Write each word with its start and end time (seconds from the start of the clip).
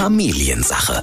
Familiensache. 0.00 1.02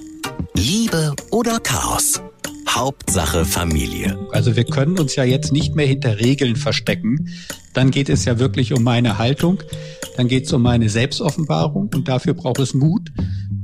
Liebe 0.55 1.13
oder 1.29 1.59
Chaos? 1.59 2.19
Hauptsache 2.67 3.45
Familie. 3.45 4.17
Also 4.31 4.55
wir 4.55 4.63
können 4.63 4.97
uns 4.97 5.15
ja 5.15 5.23
jetzt 5.23 5.51
nicht 5.51 5.75
mehr 5.75 5.85
hinter 5.85 6.19
Regeln 6.19 6.55
verstecken. 6.55 7.29
Dann 7.73 7.91
geht 7.91 8.09
es 8.09 8.25
ja 8.25 8.39
wirklich 8.39 8.73
um 8.73 8.81
meine 8.81 9.19
Haltung. 9.19 9.61
Dann 10.15 10.27
geht 10.27 10.47
es 10.47 10.53
um 10.53 10.63
meine 10.63 10.89
Selbstoffenbarung 10.89 11.91
und 11.93 12.07
dafür 12.07 12.33
braucht 12.33 12.57
es 12.57 12.73
Mut. 12.73 13.11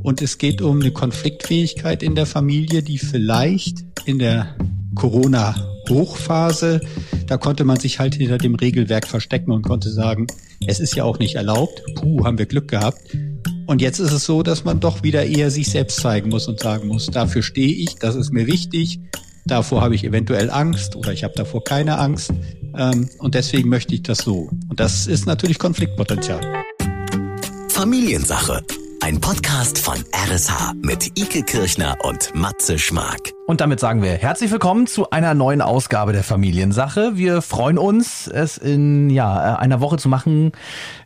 Und 0.04 0.22
es 0.22 0.38
geht 0.38 0.62
um 0.62 0.80
eine 0.80 0.92
Konfliktfähigkeit 0.92 2.04
in 2.04 2.14
der 2.14 2.28
Familie, 2.28 2.84
die 2.84 3.00
vielleicht 3.00 3.80
in 4.06 4.20
der 4.20 4.56
Corona-Hochphase, 4.94 6.80
da 7.26 7.38
konnte 7.38 7.64
man 7.64 7.80
sich 7.80 7.98
halt 7.98 8.14
hinter 8.14 8.38
dem 8.38 8.54
Regelwerk 8.54 9.08
verstecken 9.08 9.52
und 9.52 9.64
konnte 9.64 9.90
sagen, 9.90 10.28
es 10.68 10.80
ist 10.80 10.96
ja 10.96 11.06
auch 11.06 11.18
nicht 11.18 11.34
erlaubt. 11.34 11.82
Puh, 11.96 12.24
haben 12.24 12.38
wir 12.38 12.46
Glück 12.46 12.68
gehabt. 12.68 13.02
Und 13.66 13.82
jetzt 13.82 14.00
ist 14.00 14.12
es 14.12 14.26
so, 14.26 14.44
dass 14.44 14.64
man 14.64 14.80
doch 14.80 15.04
wieder 15.04 15.26
eher 15.26 15.50
sich 15.50 15.70
selbst 15.70 16.02
zeigen 16.02 16.30
muss 16.30 16.48
und 16.48 16.60
sagen 16.60 16.88
muss, 16.88 17.08
dafür 17.08 17.44
stehe 17.44 17.74
ich, 17.74 17.96
das 17.96 18.16
ist 18.16 18.32
mir 18.32 18.48
wichtig, 18.48 19.00
davor 19.46 19.82
habe 19.82 19.96
ich 19.96 20.04
eventuell 20.04 20.50
Angst 20.50 20.96
oder 20.96 21.14
ich 21.14 21.24
habe 21.24 21.34
davor 21.36 21.64
keine 21.64 21.98
Angst 21.98 22.32
ähm, 22.78 23.10
und 23.20 23.36
deswegen 23.36 23.70
möchte 23.70 23.94
ich 23.94 24.04
das 24.04 24.20
so. 24.20 24.50
Und 24.70 24.80
das 24.80 25.08
ist 25.08 25.26
natürlich 25.26 25.60
Konfliktpotenzial. 25.60 26.42
Familiensache. 27.70 28.64
Ein 29.04 29.20
Podcast 29.20 29.80
von 29.80 29.96
RSH 30.16 30.76
mit 30.82 31.20
Ike 31.20 31.44
Kirchner 31.44 31.98
und 32.04 32.34
Matze 32.36 32.80
Schmark. 32.80 33.34
Und 33.48 33.60
damit 33.60 33.82
sagen 33.82 34.02
wir 34.02 34.14
herzlich 34.14 34.50
willkommen 34.50 34.88
zu 34.88 35.10
einer 35.10 35.34
neuen 35.34 35.62
Ausgabe 35.62 36.14
der 36.14 36.24
Familiensache. 36.24 37.18
Wir 37.18 37.42
freuen 37.42 37.78
uns, 37.78 38.28
es 38.28 38.58
in 38.58 39.10
ja, 39.10 39.58
einer 39.58 39.82
Woche 39.82 39.98
zu 39.98 40.08
machen, 40.08 40.54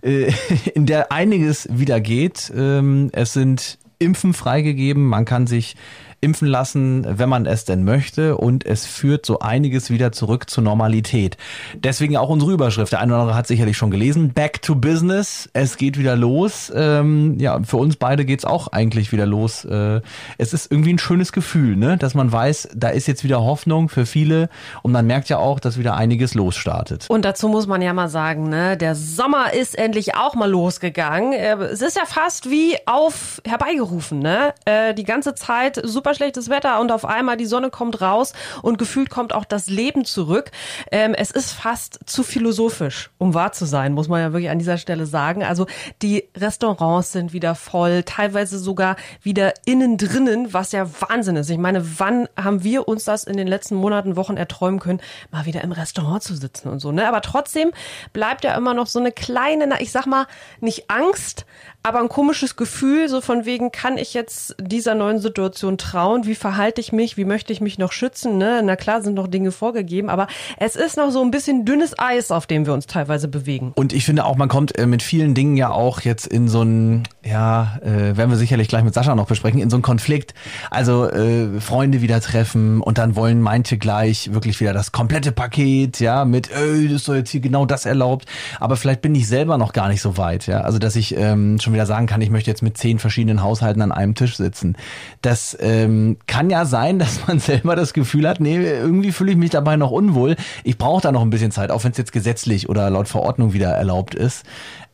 äh, 0.04 0.32
in 0.76 0.86
der 0.86 1.12
einiges 1.12 1.68
wieder 1.72 2.00
geht. 2.00 2.54
Ähm, 2.56 3.10
es 3.14 3.34
sind 3.34 3.80
Impfen 3.98 4.36
freigegeben. 4.36 5.04
Man 5.04 5.26
kann 5.26 5.48
sich 5.48 5.76
impfen 6.20 6.48
lassen, 6.48 7.06
wenn 7.08 7.30
man 7.30 7.46
es 7.46 7.66
denn 7.66 7.84
möchte. 7.84 8.38
Und 8.38 8.66
es 8.66 8.86
führt 8.86 9.26
so 9.26 9.40
einiges 9.40 9.90
wieder 9.90 10.12
zurück 10.12 10.50
zur 10.50 10.64
Normalität. 10.64 11.38
Deswegen 11.76 12.18
auch 12.18 12.30
unsere 12.30 12.52
Überschrift. 12.54 12.92
Der 12.92 13.02
eine 13.02 13.14
oder 13.14 13.22
andere 13.22 13.38
hat 13.38 13.48
sicherlich 13.48 13.78
schon 13.78 13.92
gelesen. 13.92 14.34
Back 14.34 14.62
to 14.62 14.76
Business. 14.76 15.50
Es 15.54 15.78
geht 15.78 15.98
wieder 15.98 16.16
los. 16.16 16.72
Ähm, 16.76 17.38
ja, 17.40 17.62
für 17.64 17.78
uns 17.78 17.98
beide 17.98 18.26
geht's 18.26 18.46
auch 18.46 18.68
eigentlich 18.70 19.12
wieder 19.12 19.26
los. 19.26 19.64
Äh, 19.66 20.02
es 20.38 20.54
ist 20.54 20.72
irgendwie 20.72 20.94
ein 20.94 21.00
schönes 21.00 21.32
Gefühl, 21.32 21.76
ne? 21.76 21.98
dass 21.98 22.16
man 22.16 22.32
weiß, 22.32 22.70
da 22.76 22.90
ist 22.90 23.08
jetzt 23.08 23.24
wieder 23.24 23.42
Hoffnung 23.44 23.90
für 23.90 24.06
viele. 24.06 24.50
Und 24.82 24.92
man 24.92 25.06
merkt 25.06 25.30
ja 25.30 25.38
auch, 25.38 25.60
dass 25.60 25.78
wieder 25.78 25.96
einiges 25.96 26.34
losstartet. 26.34 27.06
Und 27.10 27.26
dazu 27.26 27.48
muss 27.48 27.68
man 27.68 27.82
ja 27.82 27.94
mal 27.94 28.10
sagen, 28.10 28.50
ne, 28.50 28.78
der 28.78 28.96
Sommer 28.96 29.54
ist 29.54 29.78
endlich 29.78 30.16
auch 30.16 30.36
mal 30.36 30.50
losgegangen. 30.50 31.34
Äh, 31.34 31.56
es 31.66 31.82
ist 31.82 31.96
ja 31.96 32.06
fast 32.06 32.50
wie 32.50 32.76
auf 32.86 33.42
herbeigerufen, 33.46 34.20
ne? 34.20 34.54
Äh, 34.66 34.94
die 34.94 35.04
ganze 35.04 35.36
Zeit 35.36 35.80
super 35.84 36.07
super 36.08 36.16
schlechtes 36.16 36.50
Wetter 36.50 36.80
und 36.80 36.90
auf 36.94 37.04
einmal 37.04 37.36
die 37.36 37.46
Sonne 37.46 37.70
kommt 37.70 38.00
raus 38.00 38.32
und 38.62 38.78
gefühlt 38.78 39.10
kommt 39.10 39.34
auch 39.34 39.44
das 39.44 39.68
Leben 39.68 40.06
zurück. 40.06 40.52
Ähm, 40.90 41.14
es 41.14 41.32
ist 41.32 41.52
fast 41.52 42.00
zu 42.06 42.24
philosophisch, 42.24 43.10
um 43.18 43.34
wahr 43.34 43.52
zu 43.52 43.66
sein, 43.66 43.92
muss 43.92 44.08
man 44.08 44.22
ja 44.22 44.32
wirklich 44.32 44.50
an 44.50 44.58
dieser 44.58 44.78
Stelle 44.78 45.06
sagen. 45.06 45.44
Also 45.44 45.66
die 46.02 46.24
Restaurants 46.38 47.12
sind 47.12 47.34
wieder 47.34 47.56
voll, 47.56 48.04
teilweise 48.04 48.58
sogar 48.58 48.96
wieder 49.22 49.54
innen 49.66 49.98
drinnen, 49.98 50.54
was 50.54 50.72
ja 50.72 50.88
Wahnsinn 51.10 51.36
ist. 51.36 51.50
Ich 51.50 51.58
meine, 51.58 52.00
wann 52.00 52.30
haben 52.42 52.64
wir 52.64 52.88
uns 52.88 53.04
das 53.04 53.26
in 53.26 53.36
den 53.36 53.48
letzten 53.48 53.76
Monaten, 53.76 54.16
Wochen 54.16 54.38
erträumen 54.38 54.80
können, 54.80 55.02
mal 55.32 55.46
wieder 55.46 55.62
im 55.62 55.74
Restaurant 55.74 56.24
zu 56.24 56.38
sitzen 56.38 56.70
und 56.70 56.80
so, 56.80 56.94
ne? 56.94 57.06
Aber 57.06 57.20
trotzdem 57.20 57.72
bleibt 58.14 58.46
ja 58.46 58.56
immer 58.56 58.74
noch 58.74 58.88
so 58.88 59.00
eine 59.00 59.12
kleine, 59.12 59.82
ich 59.82 59.92
sag 59.92 60.06
mal, 60.06 60.26
nicht 60.62 60.90
Angst, 60.90 61.46
aber 61.88 62.02
ein 62.02 62.10
komisches 62.10 62.56
Gefühl, 62.56 63.08
so 63.08 63.22
von 63.22 63.46
wegen, 63.46 63.72
kann 63.72 63.98
ich 63.98 64.14
jetzt 64.14 64.56
dieser 64.60 64.94
neuen 64.94 65.20
Situation 65.20 65.78
trauen? 65.78 66.26
Wie 66.26 66.36
verhalte 66.36 66.82
ich 66.82 66.92
mich? 66.92 67.16
Wie 67.16 67.24
möchte 67.24 67.54
ich 67.54 67.62
mich 67.62 67.78
noch 67.78 67.94
schützen? 67.94 68.38
Ne? 68.38 68.62
Na 68.64 68.76
klar 68.76 69.02
sind 69.02 69.14
noch 69.14 69.28
Dinge 69.28 69.52
vorgegeben, 69.52 70.10
aber 70.10 70.28
es 70.58 70.76
ist 70.76 70.98
noch 70.98 71.12
so 71.12 71.22
ein 71.22 71.32
bisschen 71.32 71.64
dünnes 71.64 71.98
Eis, 71.98 72.30
auf 72.30 72.46
dem 72.46 72.66
wir 72.66 72.74
uns 72.74 72.88
teilweise 72.88 73.30
bewegen. 73.30 73.72
Und 73.76 73.94
ich 73.94 74.06
finde 74.06 74.26
auch, 74.26 74.36
man 74.36 74.50
kommt 74.50 74.78
äh, 74.78 74.86
mit 74.86 75.02
vielen 75.02 75.34
Dingen 75.34 75.56
ja 75.56 75.72
auch 75.72 76.02
jetzt 76.02 76.28
in 76.28 76.50
so 76.50 76.62
ein, 76.62 77.04
ja, 77.24 77.80
äh, 77.82 78.18
werden 78.18 78.30
wir 78.30 78.38
sicherlich 78.38 78.68
gleich 78.68 78.84
mit 78.84 78.94
Sascha 78.94 79.16
noch 79.16 79.28
besprechen, 79.28 79.62
in 79.62 79.70
so 79.70 79.78
einen 79.78 79.84
Konflikt. 79.84 80.34
Also 80.70 81.10
äh, 81.10 81.62
Freunde 81.62 82.02
wieder 82.02 82.20
treffen 82.20 82.82
und 82.82 82.98
dann 82.98 83.16
wollen 83.16 83.42
manche 83.42 83.78
gleich 83.78 84.34
wirklich 84.34 84.60
wieder 84.60 84.74
das 84.74 84.92
komplette 84.92 85.32
Paket, 85.32 86.02
ja, 86.02 86.26
mit, 86.26 86.52
äh, 86.52 86.84
das 86.84 86.98
ist 86.98 87.08
doch 87.08 87.16
jetzt 87.16 87.30
hier 87.30 87.42
genau 87.42 87.66
das 87.66 87.86
erlaubt. 87.86 88.26
Aber 88.60 88.76
vielleicht 88.76 89.02
bin 89.02 89.16
ich 89.16 89.28
selber 89.28 89.58
noch 89.58 89.72
gar 89.72 89.88
nicht 89.88 90.02
so 90.02 90.18
weit, 90.18 90.48
ja. 90.48 90.62
Also 90.62 90.80
dass 90.80 90.98
ich 90.98 91.16
ähm, 91.16 91.60
schon 91.62 91.77
wieder 91.78 91.86
sagen 91.86 92.08
kann, 92.08 92.22
ich 92.22 92.32
möchte 92.32 92.50
jetzt 92.50 92.64
mit 92.64 92.76
zehn 92.76 92.98
verschiedenen 92.98 93.44
Haushalten 93.44 93.84
an 93.84 93.92
einem 93.92 94.16
Tisch 94.16 94.36
sitzen. 94.36 94.76
Das 95.22 95.56
ähm, 95.62 96.18
kann 96.26 96.50
ja 96.50 96.66
sein, 96.66 96.98
dass 97.00 97.28
man 97.28 97.40
selber 97.40 97.76
das 97.76 97.94
Gefühl 97.94 98.28
hat, 98.28 98.40
nee, 98.40 98.58
irgendwie 98.58 99.12
fühle 99.12 99.32
ich 99.32 99.38
mich 99.38 99.52
dabei 99.52 99.78
noch 99.78 99.92
unwohl. 99.92 100.36
Ich 100.64 100.80
brauche 100.80 101.02
da 101.02 101.12
noch 101.12 101.22
ein 101.22 101.30
bisschen 101.30 101.52
Zeit, 101.52 101.70
auch 101.70 101.84
wenn 101.84 101.92
es 101.92 101.98
jetzt 101.98 102.12
gesetzlich 102.12 102.68
oder 102.68 102.90
laut 102.90 103.08
Verordnung 103.08 103.54
wieder 103.54 103.70
erlaubt 103.70 104.16
ist. 104.16 104.44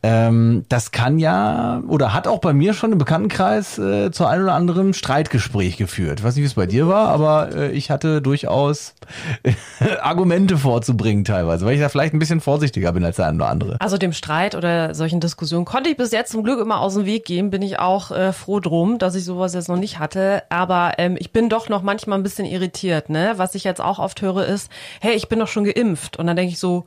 Ähm, 0.04 0.66
das 0.68 0.90
kann 0.90 1.18
ja 1.18 1.82
oder 1.88 2.12
hat 2.12 2.28
auch 2.28 2.38
bei 2.38 2.52
mir 2.52 2.74
schon 2.74 2.92
im 2.92 2.98
Bekanntenkreis 2.98 3.78
äh, 3.78 4.10
zu 4.10 4.26
einem 4.26 4.44
oder 4.44 4.52
anderen 4.52 4.92
Streitgespräch 4.92 5.78
geführt. 5.78 6.20
Ich 6.20 6.24
weiß 6.24 6.34
nicht, 6.34 6.42
wie 6.42 6.46
es 6.46 6.54
bei 6.54 6.66
dir 6.66 6.88
war, 6.88 7.08
aber 7.08 7.56
äh, 7.56 7.70
ich 7.70 7.90
hatte 7.90 8.20
durchaus 8.20 8.94
Argumente 10.02 10.58
vorzubringen 10.58 11.24
teilweise, 11.24 11.64
weil 11.64 11.76
ich 11.76 11.80
da 11.80 11.88
vielleicht 11.88 12.12
ein 12.12 12.18
bisschen 12.18 12.42
vorsichtiger 12.42 12.92
bin 12.92 13.02
als 13.02 13.16
der 13.16 13.28
eine 13.28 13.36
oder 13.36 13.48
andere. 13.48 13.76
Also 13.80 13.96
dem 13.96 14.12
Streit 14.12 14.54
oder 14.54 14.94
solchen 14.94 15.20
Diskussionen 15.20 15.64
konnte 15.64 15.88
ich 15.88 15.96
bis 15.96 16.12
jetzt 16.12 16.32
zum 16.32 16.44
Glück 16.44 16.60
immer 16.60 16.80
aus 16.80 16.92
dem 16.92 17.06
Weg 17.06 17.24
gehen. 17.24 17.48
Bin 17.48 17.62
ich 17.62 17.78
auch 17.78 18.10
äh, 18.10 18.34
froh 18.34 18.60
drum, 18.60 18.98
dass 18.98 19.14
ich 19.14 19.24
sowas 19.24 19.54
jetzt 19.54 19.70
noch 19.70 19.78
nicht 19.78 19.98
hatte. 19.98 20.42
Aber 20.50 20.92
ähm, 20.98 21.16
ich 21.18 21.32
bin 21.32 21.48
doch 21.48 21.70
noch 21.70 21.80
manchmal 21.80 22.18
ein 22.18 22.22
bisschen 22.22 22.44
irritiert. 22.44 23.08
Ne? 23.08 23.32
Was 23.38 23.54
ich 23.54 23.64
jetzt 23.64 23.80
auch 23.80 23.98
oft 23.98 24.20
höre 24.20 24.44
ist, 24.44 24.70
hey, 25.00 25.14
ich 25.14 25.30
bin 25.30 25.38
doch 25.38 25.48
schon 25.48 25.64
geimpft. 25.64 26.18
Und 26.18 26.26
dann 26.26 26.36
denke 26.36 26.52
ich 26.52 26.58
so, 26.58 26.84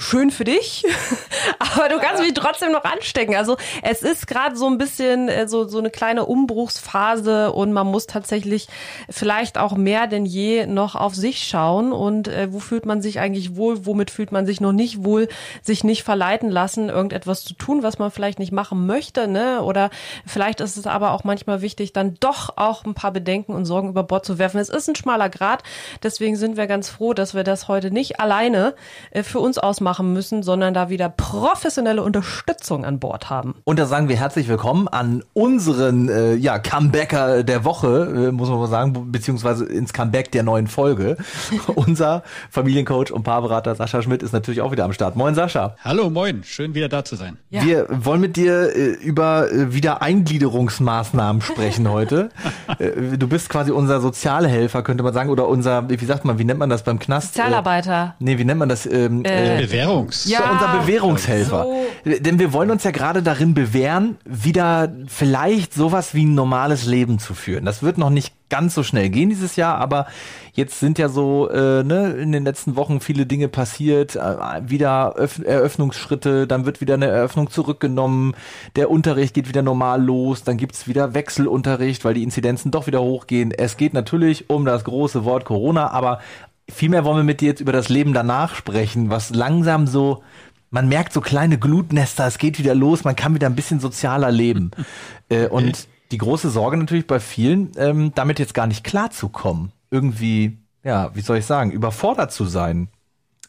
schön 0.00 0.30
für 0.30 0.44
dich, 0.44 0.84
aber 1.58 1.90
du 1.90 1.98
kannst 1.98 2.22
mich 2.22 2.32
trotzdem 2.32 2.72
noch 2.72 2.84
anstecken. 2.84 3.36
Also 3.36 3.58
es 3.82 4.00
ist 4.00 4.26
gerade 4.26 4.56
so 4.56 4.66
ein 4.66 4.78
bisschen 4.78 5.28
äh, 5.28 5.46
so, 5.46 5.68
so 5.68 5.78
eine 5.78 5.90
kleine 5.90 6.24
Umbruchsphase 6.24 7.52
und 7.52 7.72
man 7.72 7.86
muss 7.86 8.06
tatsächlich 8.06 8.68
vielleicht 9.10 9.58
auch 9.58 9.76
mehr 9.76 10.06
denn 10.06 10.24
je 10.24 10.66
noch 10.66 10.94
auf 10.94 11.14
sich 11.14 11.46
schauen 11.46 11.92
und 11.92 12.28
äh, 12.28 12.50
wo 12.50 12.60
fühlt 12.60 12.86
man 12.86 13.02
sich 13.02 13.20
eigentlich 13.20 13.56
wohl, 13.56 13.84
womit 13.84 14.10
fühlt 14.10 14.32
man 14.32 14.46
sich 14.46 14.62
noch 14.62 14.72
nicht 14.72 15.04
wohl, 15.04 15.28
sich 15.62 15.84
nicht 15.84 16.02
verleiten 16.02 16.48
lassen, 16.48 16.88
irgendetwas 16.88 17.44
zu 17.44 17.52
tun, 17.52 17.82
was 17.82 17.98
man 17.98 18.10
vielleicht 18.10 18.38
nicht 18.38 18.52
machen 18.52 18.86
möchte, 18.86 19.28
ne? 19.28 19.62
Oder 19.62 19.90
vielleicht 20.26 20.60
ist 20.60 20.78
es 20.78 20.86
aber 20.86 21.12
auch 21.12 21.24
manchmal 21.24 21.60
wichtig, 21.60 21.92
dann 21.92 22.16
doch 22.20 22.56
auch 22.56 22.86
ein 22.86 22.94
paar 22.94 23.12
Bedenken 23.12 23.52
und 23.52 23.66
Sorgen 23.66 23.90
über 23.90 24.02
Bord 24.02 24.24
zu 24.24 24.38
werfen. 24.38 24.58
Es 24.58 24.70
ist 24.70 24.88
ein 24.88 24.96
schmaler 24.96 25.28
Grad, 25.28 25.62
deswegen 26.02 26.36
sind 26.36 26.56
wir 26.56 26.66
ganz 26.66 26.88
froh, 26.88 27.12
dass 27.12 27.34
wir 27.34 27.44
das 27.44 27.68
heute 27.68 27.90
nicht 27.90 28.18
alleine 28.18 28.74
äh, 29.10 29.22
für 29.22 29.40
uns 29.40 29.58
ausmachen 29.58 29.89
machen 29.90 30.12
müssen, 30.12 30.44
sondern 30.44 30.72
da 30.72 30.88
wieder 30.88 31.08
professionelle 31.08 32.04
Unterstützung 32.04 32.84
an 32.84 33.00
Bord 33.00 33.28
haben. 33.28 33.56
Und 33.64 33.76
da 33.76 33.86
sagen 33.86 34.08
wir 34.08 34.14
herzlich 34.14 34.46
willkommen 34.46 34.86
an 34.86 35.24
unseren 35.32 36.08
äh, 36.08 36.34
ja, 36.34 36.60
Comebacker 36.60 37.42
der 37.42 37.64
Woche, 37.64 38.28
äh, 38.28 38.30
muss 38.30 38.48
man 38.48 38.60
mal 38.60 38.68
sagen, 38.68 39.10
beziehungsweise 39.10 39.64
ins 39.64 39.92
Comeback 39.92 40.30
der 40.30 40.44
neuen 40.44 40.68
Folge. 40.68 41.16
Unser 41.74 42.22
Familiencoach 42.50 43.10
und 43.10 43.24
Paarberater 43.24 43.74
Sascha 43.74 44.00
Schmidt 44.00 44.22
ist 44.22 44.32
natürlich 44.32 44.60
auch 44.60 44.70
wieder 44.70 44.84
am 44.84 44.92
Start. 44.92 45.16
Moin 45.16 45.34
Sascha. 45.34 45.74
Hallo, 45.82 46.08
moin, 46.08 46.44
schön 46.44 46.72
wieder 46.76 46.88
da 46.88 47.04
zu 47.04 47.16
sein. 47.16 47.36
Ja. 47.50 47.64
Wir 47.64 47.86
wollen 47.90 48.20
mit 48.20 48.36
dir 48.36 48.76
äh, 48.76 48.90
über 48.92 49.50
äh, 49.50 49.74
Wiedereingliederungsmaßnahmen 49.74 51.42
sprechen 51.42 51.90
heute. 51.90 52.28
äh, 52.78 53.18
du 53.18 53.26
bist 53.26 53.48
quasi 53.48 53.72
unser 53.72 54.00
Sozialhelfer, 54.00 54.84
könnte 54.84 55.02
man 55.02 55.14
sagen, 55.14 55.30
oder 55.30 55.48
unser, 55.48 55.90
wie 55.90 56.04
sagt 56.04 56.24
man, 56.24 56.38
wie 56.38 56.44
nennt 56.44 56.60
man 56.60 56.70
das 56.70 56.84
beim 56.84 57.00
Knast? 57.00 57.34
Sozialarbeiter. 57.34 58.14
nee, 58.20 58.38
wie 58.38 58.44
nennt 58.44 58.60
man 58.60 58.68
das? 58.68 58.86
Ähm, 58.86 59.24
äh, 59.24 59.64
Bewährungs. 59.70 60.28
Ja, 60.28 60.50
unser 60.50 60.80
Bewährungshelfer. 60.80 61.66
So. 62.04 62.18
Denn 62.18 62.38
wir 62.38 62.52
wollen 62.52 62.70
uns 62.70 62.84
ja 62.84 62.90
gerade 62.90 63.22
darin 63.22 63.54
bewähren, 63.54 64.18
wieder 64.24 64.92
vielleicht 65.06 65.74
sowas 65.74 66.14
wie 66.14 66.24
ein 66.24 66.34
normales 66.34 66.86
Leben 66.86 67.18
zu 67.18 67.34
führen. 67.34 67.64
Das 67.64 67.82
wird 67.82 67.98
noch 67.98 68.10
nicht 68.10 68.34
ganz 68.50 68.74
so 68.74 68.82
schnell 68.82 69.08
gehen 69.08 69.30
dieses 69.30 69.56
Jahr, 69.56 69.78
aber 69.78 70.06
jetzt 70.52 70.80
sind 70.80 70.98
ja 70.98 71.08
so 71.08 71.48
äh, 71.48 71.82
ne, 71.82 72.10
in 72.12 72.32
den 72.32 72.44
letzten 72.44 72.76
Wochen 72.76 73.00
viele 73.00 73.24
Dinge 73.24 73.48
passiert, 73.48 74.16
äh, 74.16 74.36
wieder 74.66 75.14
Öff 75.16 75.40
Eröffnungsschritte, 75.42 76.46
dann 76.46 76.66
wird 76.66 76.80
wieder 76.80 76.94
eine 76.94 77.06
Eröffnung 77.06 77.48
zurückgenommen, 77.48 78.34
der 78.76 78.90
Unterricht 78.90 79.34
geht 79.34 79.48
wieder 79.48 79.62
normal 79.62 80.02
los, 80.02 80.42
dann 80.42 80.56
gibt's 80.56 80.88
wieder 80.88 81.14
Wechselunterricht, 81.14 82.04
weil 82.04 82.14
die 82.14 82.24
Inzidenzen 82.24 82.70
doch 82.70 82.86
wieder 82.86 83.00
hochgehen. 83.00 83.52
Es 83.52 83.76
geht 83.76 83.94
natürlich 83.94 84.50
um 84.50 84.64
das 84.66 84.84
große 84.84 85.24
Wort 85.24 85.44
Corona, 85.44 85.90
aber 85.90 86.18
Vielmehr 86.70 87.04
wollen 87.04 87.18
wir 87.18 87.24
mit 87.24 87.40
dir 87.40 87.48
jetzt 87.48 87.60
über 87.60 87.72
das 87.72 87.88
Leben 87.88 88.12
danach 88.12 88.54
sprechen, 88.54 89.10
was 89.10 89.30
langsam 89.30 89.86
so, 89.86 90.22
man 90.70 90.88
merkt 90.88 91.12
so 91.12 91.20
kleine 91.20 91.58
Glutnester, 91.58 92.26
es 92.26 92.38
geht 92.38 92.58
wieder 92.58 92.74
los, 92.74 93.04
man 93.04 93.16
kann 93.16 93.34
wieder 93.34 93.46
ein 93.46 93.56
bisschen 93.56 93.80
sozialer 93.80 94.30
leben. 94.30 94.70
äh, 95.28 95.48
und 95.48 95.88
die 96.10 96.18
große 96.18 96.50
Sorge 96.50 96.76
natürlich 96.76 97.06
bei 97.06 97.20
vielen, 97.20 97.72
ähm, 97.76 98.12
damit 98.14 98.38
jetzt 98.38 98.54
gar 98.54 98.66
nicht 98.66 98.84
klarzukommen. 98.84 99.72
Irgendwie, 99.90 100.58
ja, 100.84 101.14
wie 101.14 101.20
soll 101.20 101.38
ich 101.38 101.46
sagen, 101.46 101.70
überfordert 101.70 102.32
zu 102.32 102.44
sein. 102.46 102.88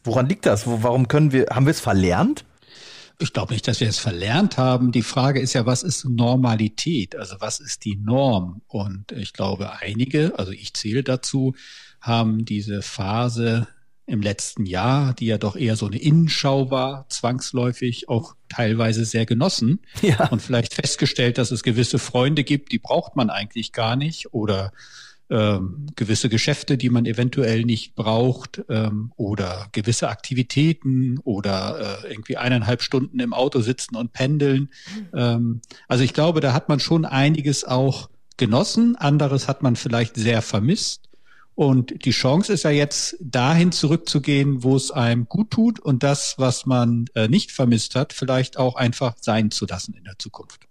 Woran 0.03 0.27
liegt 0.27 0.45
das? 0.45 0.67
Wo, 0.67 0.83
warum 0.83 1.07
können 1.07 1.31
wir, 1.31 1.47
haben 1.51 1.65
wir 1.65 1.71
es 1.71 1.79
verlernt? 1.79 2.45
Ich 3.19 3.33
glaube 3.33 3.53
nicht, 3.53 3.67
dass 3.67 3.79
wir 3.79 3.87
es 3.87 3.99
verlernt 3.99 4.57
haben. 4.57 4.91
Die 4.91 5.03
Frage 5.03 5.39
ist 5.39 5.53
ja, 5.53 5.67
was 5.67 5.83
ist 5.83 6.05
Normalität? 6.05 7.15
Also 7.15 7.35
was 7.39 7.59
ist 7.59 7.85
die 7.85 7.95
Norm? 7.95 8.61
Und 8.65 9.11
ich 9.11 9.33
glaube, 9.33 9.73
einige, 9.79 10.33
also 10.39 10.51
ich 10.51 10.73
zähle 10.73 11.03
dazu, 11.03 11.53
haben 12.01 12.45
diese 12.45 12.81
Phase 12.81 13.67
im 14.07 14.21
letzten 14.21 14.65
Jahr, 14.65 15.13
die 15.13 15.27
ja 15.27 15.37
doch 15.37 15.55
eher 15.55 15.75
so 15.75 15.85
eine 15.85 15.97
Innenschau 15.97 16.69
war, 16.69 17.05
zwangsläufig 17.07 18.09
auch 18.09 18.35
teilweise 18.49 19.05
sehr 19.05 19.25
genossen 19.25 19.79
ja. 20.01 20.27
und 20.27 20.41
vielleicht 20.41 20.73
festgestellt, 20.73 21.37
dass 21.37 21.51
es 21.51 21.63
gewisse 21.63 21.99
Freunde 21.99 22.43
gibt, 22.43 22.71
die 22.71 22.79
braucht 22.79 23.15
man 23.15 23.29
eigentlich 23.29 23.71
gar 23.71 23.95
nicht 23.95 24.33
oder 24.33 24.73
ähm, 25.29 25.87
gewisse 25.95 26.27
Geschäfte, 26.27 26.77
die 26.77 26.89
man 26.89 27.05
eventuell 27.05 27.63
nicht 27.63 27.95
braucht 27.95 28.61
ähm, 28.67 29.13
oder 29.15 29.69
gewisse 29.71 30.09
Aktivitäten 30.09 31.19
oder 31.19 32.03
äh, 32.03 32.11
irgendwie 32.11 32.35
eineinhalb 32.35 32.81
Stunden 32.81 33.19
im 33.21 33.33
Auto 33.33 33.61
sitzen 33.61 33.95
und 33.95 34.11
pendeln. 34.11 34.69
Ähm, 35.15 35.61
also 35.87 36.03
ich 36.03 36.13
glaube, 36.13 36.41
da 36.41 36.51
hat 36.51 36.67
man 36.67 36.81
schon 36.81 37.05
einiges 37.05 37.63
auch 37.63 38.09
genossen, 38.35 38.97
anderes 38.97 39.47
hat 39.47 39.63
man 39.63 39.77
vielleicht 39.77 40.15
sehr 40.17 40.41
vermisst. 40.41 41.10
Und 41.55 42.05
die 42.05 42.11
Chance 42.11 42.53
ist 42.53 42.63
ja 42.63 42.69
jetzt, 42.69 43.17
dahin 43.19 43.71
zurückzugehen, 43.71 44.63
wo 44.63 44.75
es 44.75 44.89
einem 44.89 45.27
gut 45.27 45.51
tut 45.51 45.79
und 45.79 46.01
das, 46.03 46.35
was 46.37 46.65
man 46.65 47.05
äh, 47.13 47.27
nicht 47.27 47.51
vermisst 47.51 47.95
hat, 47.95 48.13
vielleicht 48.13 48.57
auch 48.57 48.75
einfach 48.75 49.15
sein 49.19 49.51
zu 49.51 49.65
lassen 49.65 49.93
in 49.93 50.05
der 50.05 50.17
Zukunft. 50.17 50.70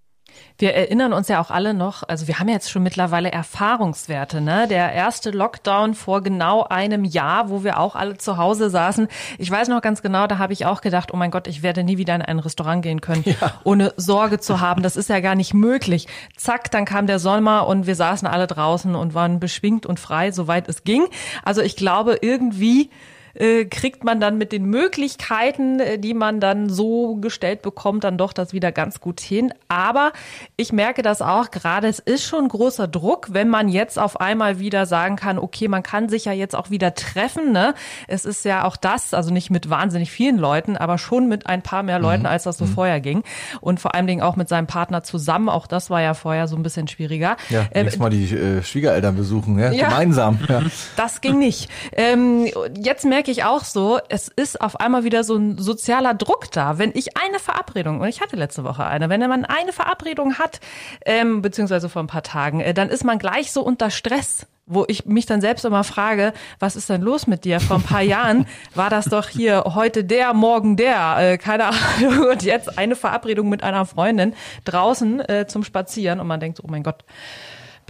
Wir 0.58 0.74
erinnern 0.74 1.14
uns 1.14 1.28
ja 1.28 1.40
auch 1.40 1.50
alle 1.50 1.72
noch, 1.72 2.02
also 2.06 2.28
wir 2.28 2.38
haben 2.38 2.48
jetzt 2.48 2.70
schon 2.70 2.82
mittlerweile 2.82 3.32
Erfahrungswerte, 3.32 4.42
ne? 4.42 4.66
Der 4.68 4.92
erste 4.92 5.30
Lockdown 5.30 5.94
vor 5.94 6.22
genau 6.22 6.64
einem 6.64 7.04
Jahr, 7.04 7.48
wo 7.48 7.64
wir 7.64 7.78
auch 7.78 7.96
alle 7.96 8.18
zu 8.18 8.36
Hause 8.36 8.68
saßen. 8.68 9.08
Ich 9.38 9.50
weiß 9.50 9.68
noch 9.68 9.80
ganz 9.80 10.02
genau, 10.02 10.26
da 10.26 10.36
habe 10.36 10.52
ich 10.52 10.66
auch 10.66 10.82
gedacht, 10.82 11.14
oh 11.14 11.16
mein 11.16 11.30
Gott, 11.30 11.46
ich 11.46 11.62
werde 11.62 11.82
nie 11.82 11.96
wieder 11.96 12.14
in 12.14 12.20
ein 12.20 12.38
Restaurant 12.38 12.82
gehen 12.82 13.00
können, 13.00 13.24
ja. 13.24 13.54
ohne 13.64 13.94
Sorge 13.96 14.38
zu 14.38 14.60
haben. 14.60 14.82
Das 14.82 14.96
ist 14.96 15.08
ja 15.08 15.20
gar 15.20 15.34
nicht 15.34 15.54
möglich. 15.54 16.08
Zack, 16.36 16.70
dann 16.70 16.84
kam 16.84 17.06
der 17.06 17.18
Sommer 17.18 17.66
und 17.66 17.86
wir 17.86 17.94
saßen 17.94 18.28
alle 18.28 18.46
draußen 18.46 18.94
und 18.94 19.14
waren 19.14 19.40
beschwingt 19.40 19.86
und 19.86 19.98
frei, 19.98 20.30
soweit 20.30 20.68
es 20.68 20.84
ging. 20.84 21.06
Also 21.42 21.62
ich 21.62 21.74
glaube, 21.74 22.18
irgendwie 22.20 22.90
äh, 23.34 23.64
kriegt 23.64 24.04
man 24.04 24.20
dann 24.20 24.38
mit 24.38 24.52
den 24.52 24.64
Möglichkeiten, 24.64 25.80
äh, 25.80 25.98
die 25.98 26.14
man 26.14 26.40
dann 26.40 26.68
so 26.68 27.16
gestellt 27.16 27.62
bekommt, 27.62 28.04
dann 28.04 28.18
doch 28.18 28.32
das 28.32 28.52
wieder 28.52 28.72
ganz 28.72 29.00
gut 29.00 29.20
hin. 29.20 29.52
Aber 29.68 30.12
ich 30.56 30.72
merke 30.72 31.02
das 31.02 31.22
auch 31.22 31.50
gerade, 31.50 31.88
es 31.88 31.98
ist 31.98 32.24
schon 32.24 32.48
großer 32.48 32.88
Druck, 32.88 33.28
wenn 33.32 33.48
man 33.48 33.68
jetzt 33.68 33.98
auf 33.98 34.20
einmal 34.20 34.58
wieder 34.58 34.86
sagen 34.86 35.16
kann, 35.16 35.38
okay, 35.38 35.68
man 35.68 35.82
kann 35.82 36.08
sich 36.08 36.24
ja 36.24 36.32
jetzt 36.32 36.54
auch 36.54 36.70
wieder 36.70 36.94
treffen. 36.94 37.52
Ne? 37.52 37.74
Es 38.08 38.24
ist 38.24 38.44
ja 38.44 38.64
auch 38.64 38.76
das, 38.76 39.14
also 39.14 39.32
nicht 39.32 39.50
mit 39.50 39.70
wahnsinnig 39.70 40.10
vielen 40.10 40.38
Leuten, 40.38 40.76
aber 40.76 40.98
schon 40.98 41.28
mit 41.28 41.46
ein 41.46 41.62
paar 41.62 41.82
mehr 41.82 41.98
Leuten, 41.98 42.22
mhm. 42.22 42.28
als 42.28 42.44
das 42.44 42.58
so 42.58 42.64
mhm. 42.64 42.70
vorher 42.70 43.00
ging. 43.00 43.22
Und 43.60 43.80
vor 43.80 43.94
allen 43.94 44.06
Dingen 44.06 44.22
auch 44.22 44.36
mit 44.36 44.48
seinem 44.48 44.66
Partner 44.66 45.02
zusammen. 45.02 45.48
Auch 45.48 45.66
das 45.66 45.90
war 45.90 46.00
ja 46.00 46.14
vorher 46.14 46.48
so 46.48 46.56
ein 46.56 46.62
bisschen 46.62 46.88
schwieriger. 46.88 47.36
Ja, 47.48 47.66
ähm, 47.72 47.88
mal 47.98 48.10
die 48.10 48.24
äh, 48.24 48.62
Schwiegereltern 48.62 49.16
besuchen, 49.16 49.58
ja, 49.58 49.72
ja 49.72 49.88
gemeinsam. 49.88 50.38
Ja. 50.48 50.62
Das 50.96 51.20
ging 51.20 51.38
nicht. 51.38 51.70
Ähm, 51.92 52.46
jetzt 52.76 53.04
merke 53.04 53.19
merke 53.20 53.32
ich 53.32 53.44
auch 53.44 53.64
so, 53.64 53.98
es 54.08 54.28
ist 54.28 54.62
auf 54.62 54.80
einmal 54.80 55.04
wieder 55.04 55.24
so 55.24 55.36
ein 55.36 55.58
sozialer 55.58 56.14
Druck 56.14 56.50
da. 56.52 56.78
Wenn 56.78 56.90
ich 56.94 57.18
eine 57.18 57.38
Verabredung, 57.38 58.00
und 58.00 58.08
ich 58.08 58.22
hatte 58.22 58.34
letzte 58.34 58.64
Woche 58.64 58.86
eine, 58.86 59.10
wenn 59.10 59.20
man 59.20 59.44
eine 59.44 59.74
Verabredung 59.74 60.38
hat, 60.38 60.58
ähm, 61.04 61.42
beziehungsweise 61.42 61.90
vor 61.90 62.02
ein 62.02 62.06
paar 62.06 62.22
Tagen, 62.22 62.60
äh, 62.60 62.72
dann 62.72 62.88
ist 62.88 63.04
man 63.04 63.18
gleich 63.18 63.52
so 63.52 63.62
unter 63.62 63.90
Stress 63.90 64.46
wo 64.72 64.84
ich 64.86 65.04
mich 65.04 65.26
dann 65.26 65.40
selbst 65.40 65.64
immer 65.64 65.82
frage, 65.82 66.32
was 66.60 66.76
ist 66.76 66.88
denn 66.88 67.02
los 67.02 67.26
mit 67.26 67.44
dir? 67.44 67.58
Vor 67.58 67.78
ein 67.78 67.82
paar 67.82 68.02
Jahren 68.02 68.46
war 68.76 68.88
das 68.88 69.06
doch 69.06 69.28
hier 69.28 69.64
heute 69.74 70.04
der, 70.04 70.32
morgen 70.32 70.76
der, 70.76 71.16
äh, 71.18 71.38
keine 71.38 71.64
Ahnung, 71.64 72.28
und 72.30 72.44
jetzt 72.44 72.78
eine 72.78 72.94
Verabredung 72.94 73.48
mit 73.48 73.64
einer 73.64 73.84
Freundin 73.84 74.32
draußen 74.66 75.28
äh, 75.28 75.46
zum 75.48 75.64
Spazieren 75.64 76.20
und 76.20 76.28
man 76.28 76.38
denkt 76.38 76.60
oh 76.62 76.68
mein 76.68 76.84
Gott, 76.84 77.04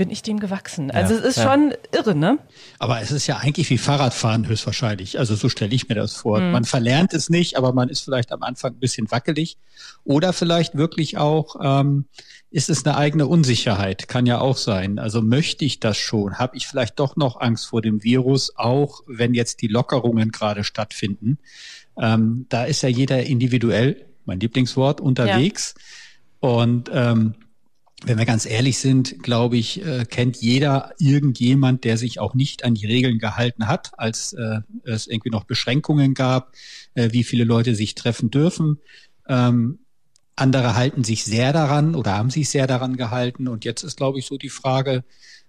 bin 0.00 0.08
ich 0.08 0.23
dem 0.23 0.41
gewachsen. 0.41 0.91
Also 0.91 1.12
ja, 1.12 1.20
es 1.20 1.26
ist 1.26 1.37
ja. 1.37 1.43
schon 1.43 1.75
irre, 1.93 2.14
ne? 2.14 2.38
Aber 2.79 3.02
es 3.02 3.12
ist 3.12 3.26
ja 3.26 3.37
eigentlich 3.37 3.69
wie 3.69 3.76
Fahrradfahren 3.76 4.49
höchstwahrscheinlich. 4.49 5.19
Also 5.19 5.35
so 5.35 5.50
stelle 5.50 5.75
ich 5.75 5.91
mir 5.91 5.94
das 5.94 6.14
vor. 6.14 6.41
Mhm. 6.41 6.52
Man 6.52 6.64
verlernt 6.64 7.12
es 7.12 7.29
nicht, 7.29 7.58
aber 7.58 7.75
man 7.75 7.91
ist 7.91 8.00
vielleicht 8.00 8.32
am 8.32 8.43
Anfang 8.43 8.73
ein 8.73 8.79
bisschen 8.79 9.11
wackelig. 9.11 9.58
Oder 10.05 10.32
vielleicht 10.32 10.75
wirklich 10.75 11.19
auch, 11.19 11.56
ähm, 11.62 12.06
ist 12.50 12.70
es 12.70 12.87
eine 12.87 12.97
eigene 12.97 13.26
Unsicherheit? 13.26 14.08
Kann 14.08 14.25
ja 14.25 14.41
auch 14.41 14.56
sein. 14.56 14.99
Also 14.99 15.20
möchte 15.20 15.67
ich 15.67 15.81
das 15.81 15.99
schon? 15.99 16.38
Habe 16.38 16.56
ich 16.56 16.67
vielleicht 16.67 16.99
doch 16.99 17.17
noch 17.17 17.38
Angst 17.38 17.67
vor 17.67 17.82
dem 17.82 18.03
Virus, 18.03 18.56
auch 18.56 19.03
wenn 19.06 19.35
jetzt 19.35 19.61
die 19.61 19.69
Lockerungen 19.69 20.31
gerade 20.31 20.64
stattfinden? 20.64 21.37
Ähm, 22.00 22.46
da 22.49 22.64
ist 22.64 22.81
ja 22.81 22.88
jeder 22.88 23.23
individuell, 23.25 24.06
mein 24.25 24.41
Lieblingswort, 24.41 25.03
unterwegs. 25.03 25.75
Ja. 26.43 26.49
Und 26.49 26.91
ähm, 26.91 27.35
wenn 28.05 28.19
wir 28.19 28.25
ganz 28.25 28.47
ehrlich 28.47 28.79
sind, 28.79 29.23
glaube 29.23 29.56
ich, 29.56 29.85
äh, 29.85 30.05
kennt 30.05 30.38
jeder 30.38 30.93
irgendjemand, 30.99 31.85
der 31.85 31.99
sich 31.99 32.19
auch 32.19 32.35
nicht 32.35 32.64
an 32.64 32.75
die 32.75 32.87
Regeln 32.87 33.19
gehalten 33.19 33.67
hat, 33.67 33.93
als 33.99 34.32
äh, 34.32 34.61
es 34.85 35.06
irgendwie 35.06 35.31
noch 35.31 35.44
Beschränkungen 35.44 36.14
gab, 36.14 36.55
äh, 36.94 37.11
wie 37.12 37.25
viele 37.25 37.44
Leute 37.44 37.75
sich 37.75 37.94
treffen 37.94 38.31
dürfen. 38.31 38.79
Ähm, 39.29 39.81
andere 40.35 40.75
halten 40.75 41.05
sich 41.05 41.25
sehr 41.25 41.52
daran 41.52 41.94
oder 41.94 42.17
haben 42.17 42.31
sich 42.31 42.49
sehr 42.49 42.67
daran 42.67 42.97
gehalten. 42.97 43.49
Und 43.49 43.64
jetzt 43.64 43.82
ist, 43.82 43.99
glaube 43.99 44.19
ich, 44.19 44.26
so 44.26 44.38
die 44.38 44.49
Frage, 44.49 45.05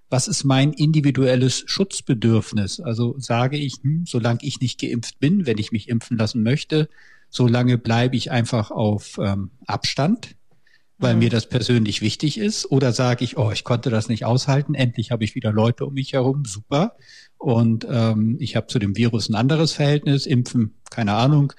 was 0.09 0.27
ist 0.27 0.43
mein 0.43 0.73
individuelles 0.73 1.63
Schutzbedürfnis? 1.67 2.81
Also 2.81 3.15
sage 3.17 3.57
ich, 3.57 3.75
hm, 3.81 4.03
solange 4.05 4.39
ich 4.41 4.59
nicht 4.59 4.81
geimpft 4.81 5.19
bin, 5.19 5.45
wenn 5.45 5.57
ich 5.57 5.71
mich 5.71 5.87
impfen 5.87 6.17
lassen 6.17 6.43
möchte, 6.43 6.89
solange 7.29 7.77
bleibe 7.77 8.17
ich 8.17 8.29
einfach 8.29 8.71
auf 8.71 9.17
ähm, 9.23 9.51
Abstand 9.65 10.35
weil 11.01 11.15
mir 11.15 11.29
das 11.29 11.47
persönlich 11.47 12.01
wichtig 12.01 12.37
ist? 12.37 12.69
Oder 12.71 12.93
sage 12.93 13.23
ich, 13.23 13.37
oh, 13.37 13.51
ich 13.51 13.63
konnte 13.63 13.89
das 13.89 14.07
nicht 14.07 14.25
aushalten, 14.25 14.75
endlich 14.75 15.11
habe 15.11 15.23
ich 15.23 15.35
wieder 15.35 15.51
Leute 15.51 15.85
um 15.85 15.93
mich 15.93 16.13
herum, 16.13 16.45
super. 16.45 16.95
Und 17.37 17.87
ähm, 17.89 18.37
ich 18.39 18.55
habe 18.55 18.67
zu 18.67 18.79
dem 18.79 18.95
Virus 18.95 19.27
ein 19.27 19.35
anderes 19.35 19.73
Verhältnis, 19.73 20.25
impfen, 20.25 20.75
keine 20.89 21.13
Ahnung. 21.13 21.53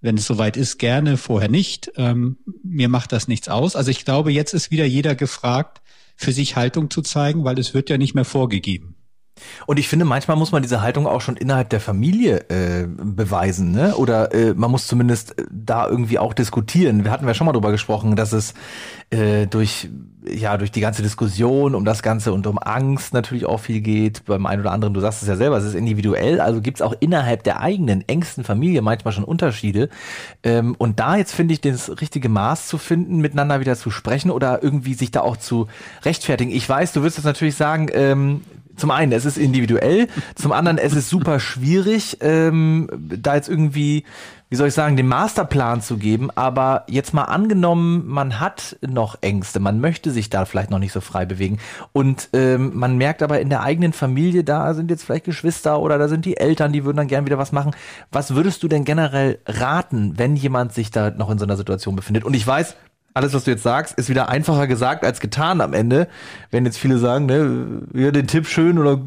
Wenn 0.00 0.16
es 0.16 0.26
soweit 0.26 0.56
ist, 0.56 0.78
gerne, 0.78 1.16
vorher 1.16 1.48
nicht. 1.48 1.92
Ähm, 1.96 2.38
mir 2.62 2.88
macht 2.88 3.12
das 3.12 3.28
nichts 3.28 3.48
aus. 3.48 3.76
Also 3.76 3.90
ich 3.90 4.04
glaube, 4.04 4.32
jetzt 4.32 4.54
ist 4.54 4.70
wieder 4.70 4.84
jeder 4.84 5.14
gefragt, 5.14 5.82
für 6.16 6.32
sich 6.32 6.56
Haltung 6.56 6.90
zu 6.90 7.02
zeigen, 7.02 7.44
weil 7.44 7.58
es 7.58 7.74
wird 7.74 7.90
ja 7.90 7.98
nicht 7.98 8.14
mehr 8.14 8.24
vorgegeben. 8.24 8.96
Und 9.66 9.78
ich 9.78 9.88
finde, 9.88 10.04
manchmal 10.04 10.36
muss 10.36 10.52
man 10.52 10.62
diese 10.62 10.82
Haltung 10.82 11.06
auch 11.06 11.20
schon 11.20 11.36
innerhalb 11.36 11.70
der 11.70 11.80
Familie 11.80 12.48
äh, 12.48 12.86
beweisen, 12.86 13.72
ne? 13.72 13.96
Oder 13.96 14.32
äh, 14.34 14.54
man 14.54 14.70
muss 14.70 14.86
zumindest 14.86 15.38
äh, 15.38 15.44
da 15.50 15.88
irgendwie 15.88 16.18
auch 16.18 16.34
diskutieren. 16.34 17.04
Wir 17.04 17.10
hatten 17.10 17.26
ja 17.26 17.34
schon 17.34 17.46
mal 17.46 17.52
drüber 17.52 17.72
gesprochen, 17.72 18.16
dass 18.16 18.32
es 18.32 18.54
äh, 19.10 19.46
durch 19.46 19.88
ja 20.28 20.56
durch 20.56 20.72
die 20.72 20.80
ganze 20.80 21.02
Diskussion 21.02 21.74
um 21.74 21.84
das 21.84 22.02
Ganze 22.02 22.32
und 22.32 22.46
um 22.46 22.58
Angst 22.58 23.14
natürlich 23.14 23.46
auch 23.46 23.60
viel 23.60 23.80
geht. 23.80 24.24
Beim 24.24 24.46
einen 24.46 24.60
oder 24.60 24.72
anderen, 24.72 24.94
du 24.94 25.00
sagst 25.00 25.22
es 25.22 25.28
ja 25.28 25.36
selber, 25.36 25.56
es 25.56 25.64
ist 25.64 25.74
individuell, 25.74 26.40
also 26.40 26.60
gibt 26.60 26.78
es 26.78 26.82
auch 26.82 26.94
innerhalb 26.98 27.44
der 27.44 27.60
eigenen 27.60 28.06
engsten 28.08 28.44
Familie 28.44 28.82
manchmal 28.82 29.12
schon 29.12 29.24
Unterschiede. 29.24 29.88
Ähm, 30.42 30.74
und 30.78 30.98
da 30.98 31.16
jetzt 31.16 31.34
finde 31.34 31.54
ich 31.54 31.60
das 31.60 32.00
richtige 32.00 32.28
Maß 32.28 32.66
zu 32.66 32.78
finden, 32.78 33.18
miteinander 33.18 33.60
wieder 33.60 33.76
zu 33.76 33.90
sprechen 33.90 34.30
oder 34.30 34.62
irgendwie 34.62 34.94
sich 34.94 35.10
da 35.10 35.20
auch 35.20 35.36
zu 35.36 35.68
rechtfertigen. 36.04 36.50
Ich 36.50 36.68
weiß, 36.68 36.92
du 36.92 37.02
wirst 37.02 37.18
jetzt 37.18 37.24
natürlich 37.24 37.54
sagen, 37.54 37.88
ähm, 37.92 38.42
zum 38.76 38.90
einen, 38.90 39.12
es 39.12 39.24
ist 39.24 39.38
individuell, 39.38 40.08
zum 40.34 40.52
anderen, 40.52 40.78
es 40.78 40.94
ist 40.94 41.08
super 41.08 41.40
schwierig, 41.40 42.18
ähm, 42.20 42.88
da 42.98 43.34
jetzt 43.34 43.48
irgendwie, 43.48 44.04
wie 44.48 44.56
soll 44.56 44.68
ich 44.68 44.74
sagen, 44.74 44.96
den 44.96 45.08
Masterplan 45.08 45.80
zu 45.80 45.96
geben. 45.96 46.30
Aber 46.34 46.84
jetzt 46.88 47.14
mal 47.14 47.24
angenommen, 47.24 48.06
man 48.06 48.38
hat 48.38 48.76
noch 48.86 49.16
Ängste, 49.22 49.60
man 49.60 49.80
möchte 49.80 50.10
sich 50.10 50.30
da 50.30 50.44
vielleicht 50.44 50.70
noch 50.70 50.78
nicht 50.78 50.92
so 50.92 51.00
frei 51.00 51.26
bewegen. 51.26 51.58
Und 51.92 52.28
ähm, 52.32 52.72
man 52.74 52.96
merkt 52.96 53.22
aber 53.22 53.40
in 53.40 53.50
der 53.50 53.62
eigenen 53.62 53.92
Familie, 53.92 54.44
da 54.44 54.74
sind 54.74 54.90
jetzt 54.90 55.04
vielleicht 55.04 55.24
Geschwister 55.24 55.80
oder 55.80 55.98
da 55.98 56.08
sind 56.08 56.24
die 56.24 56.36
Eltern, 56.36 56.72
die 56.72 56.84
würden 56.84 56.98
dann 56.98 57.08
gern 57.08 57.26
wieder 57.26 57.38
was 57.38 57.52
machen. 57.52 57.74
Was 58.12 58.34
würdest 58.34 58.62
du 58.62 58.68
denn 58.68 58.84
generell 58.84 59.38
raten, 59.46 60.18
wenn 60.18 60.36
jemand 60.36 60.72
sich 60.72 60.90
da 60.90 61.10
noch 61.10 61.30
in 61.30 61.38
so 61.38 61.44
einer 61.44 61.56
Situation 61.56 61.96
befindet? 61.96 62.24
Und 62.24 62.34
ich 62.34 62.46
weiß, 62.46 62.76
alles, 63.16 63.32
was 63.32 63.44
du 63.44 63.50
jetzt 63.50 63.62
sagst, 63.62 63.98
ist 63.98 64.10
wieder 64.10 64.28
einfacher 64.28 64.66
gesagt 64.66 65.02
als 65.02 65.20
getan 65.20 65.62
am 65.62 65.72
Ende. 65.72 66.06
Wenn 66.50 66.66
jetzt 66.66 66.76
viele 66.76 66.98
sagen, 66.98 67.24
ne, 67.24 67.82
ja, 67.94 68.10
den 68.10 68.26
Tipp 68.26 68.46
schön 68.46 68.78
oder 68.78 69.02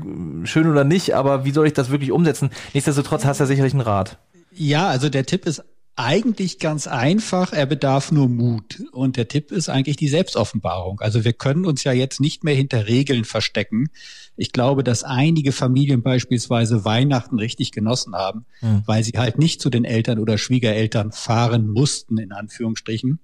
schön 0.46 0.68
oder 0.68 0.84
nicht, 0.84 1.14
aber 1.14 1.46
wie 1.46 1.52
soll 1.52 1.68
ich 1.68 1.74
das 1.74 1.92
wirklich 1.92 2.12
umsetzen? 2.12 2.50
Nichtsdestotrotz 2.74 3.24
hast 3.24 3.40
du 3.40 3.44
ja 3.44 3.48
sicherlich 3.48 3.74
einen 3.74 3.82
Rat. 3.82 4.18
Ja, 4.52 4.88
also 4.88 5.10
der 5.10 5.28
Tipp 5.28 5.46
ist 5.46 5.64
eigentlich 5.96 6.58
ganz 6.60 6.88
einfach, 6.88 7.54
er 7.54 7.68
bedarf 7.68 8.12
nur 8.12 8.30
Mut. 8.30 8.82
Und 8.94 9.16
der 9.16 9.28
Tipp 9.28 9.52
ist 9.52 9.70
eigentlich 9.70 9.98
die 9.98 10.08
Selbstoffenbarung. 10.08 11.02
Also 11.02 11.24
wir 11.24 11.34
können 11.34 11.66
uns 11.66 11.84
ja 11.84 11.92
jetzt 11.92 12.20
nicht 12.20 12.44
mehr 12.44 12.56
hinter 12.56 12.88
Regeln 12.88 13.26
verstecken. 13.26 13.90
Ich 14.38 14.54
glaube, 14.54 14.84
dass 14.84 15.04
einige 15.04 15.52
Familien 15.52 16.02
beispielsweise 16.02 16.84
Weihnachten 16.84 17.38
richtig 17.38 17.74
genossen 17.74 18.16
haben, 18.16 18.46
hm. 18.62 18.82
weil 18.86 19.04
sie 19.04 19.18
halt 19.18 19.38
nicht 19.38 19.62
zu 19.62 19.70
den 19.70 19.84
Eltern 19.84 20.18
oder 20.18 20.38
Schwiegereltern 20.38 21.12
fahren 21.12 21.70
mussten, 21.70 22.18
in 22.18 22.32
Anführungsstrichen, 22.32 23.20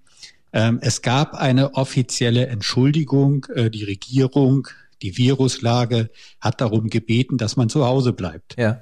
es 0.81 1.01
gab 1.01 1.33
eine 1.33 1.73
offizielle 1.73 2.47
Entschuldigung. 2.47 3.45
Äh, 3.53 3.69
die 3.69 3.83
Regierung, 3.83 4.67
die 5.01 5.17
Viruslage 5.17 6.09
hat 6.39 6.61
darum 6.61 6.89
gebeten, 6.89 7.37
dass 7.37 7.57
man 7.57 7.67
zu 7.67 7.85
Hause 7.85 8.13
bleibt. 8.13 8.55
Ja. 8.57 8.81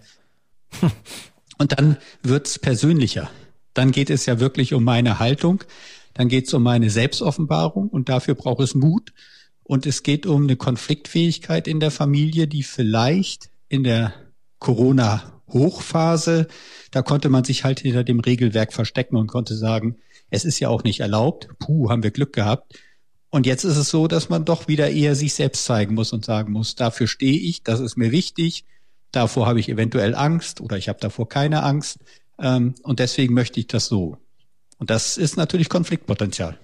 Und 1.57 1.79
dann 1.79 1.97
wird's 2.21 2.59
persönlicher. 2.59 3.29
dann 3.73 3.91
geht 3.91 4.11
es 4.11 4.27
ja 4.27 4.39
wirklich 4.39 4.75
um 4.75 4.83
meine 4.83 5.17
Haltung, 5.17 5.63
dann 6.13 6.27
geht 6.27 6.45
es 6.45 6.53
um 6.53 6.61
meine 6.61 6.91
Selbstoffenbarung 6.91 7.89
und 7.89 8.07
dafür 8.07 8.35
braucht 8.35 8.61
es 8.61 8.75
Mut. 8.75 9.13
Und 9.63 9.87
es 9.87 10.03
geht 10.03 10.27
um 10.27 10.43
eine 10.43 10.57
Konfliktfähigkeit 10.57 11.67
in 11.67 11.79
der 11.79 11.89
Familie, 11.89 12.47
die 12.47 12.61
vielleicht 12.61 13.49
in 13.67 13.83
der 13.83 14.13
Corona-Hochphase, 14.59 16.47
da 16.91 17.01
konnte 17.01 17.29
man 17.29 17.43
sich 17.43 17.63
halt 17.63 17.79
hinter 17.79 18.03
dem 18.03 18.19
Regelwerk 18.19 18.73
verstecken 18.73 19.15
und 19.15 19.27
konnte 19.27 19.55
sagen, 19.55 19.97
es 20.33 20.45
ist 20.45 20.59
ja 20.59 20.67
auch 20.67 20.83
nicht 20.83 20.99
erlaubt. 20.99 21.47
Puh, 21.59 21.91
haben 21.91 22.01
wir 22.01 22.09
Glück 22.09 22.33
gehabt. 22.33 22.79
Und 23.29 23.45
jetzt 23.45 23.65
ist 23.65 23.77
es 23.77 23.89
so, 23.89 24.07
dass 24.07 24.29
man 24.29 24.45
doch 24.45 24.67
wieder 24.67 24.89
eher 24.89 25.15
sich 25.15 25.35
selbst 25.35 25.63
zeigen 25.63 25.93
muss 25.93 26.11
und 26.11 26.25
sagen 26.25 26.51
muss, 26.51 26.73
dafür 26.73 27.07
stehe 27.07 27.39
ich, 27.39 27.61
das 27.61 27.79
ist 27.79 27.97
mir 27.97 28.11
wichtig, 28.11 28.65
davor 29.11 29.45
habe 29.47 29.59
ich 29.59 29.69
eventuell 29.69 30.15
Angst 30.15 30.59
oder 30.59 30.77
ich 30.77 30.89
habe 30.89 30.99
davor 30.99 31.29
keine 31.29 31.61
Angst 31.61 31.99
ähm, 32.39 32.73
und 32.81 32.99
deswegen 32.99 33.35
möchte 33.35 33.59
ich 33.59 33.67
das 33.67 33.85
so. 33.85 34.17
Und 34.79 34.89
das 34.89 35.17
ist 35.17 35.37
natürlich 35.37 35.69
Konfliktpotenzial. 35.69 36.57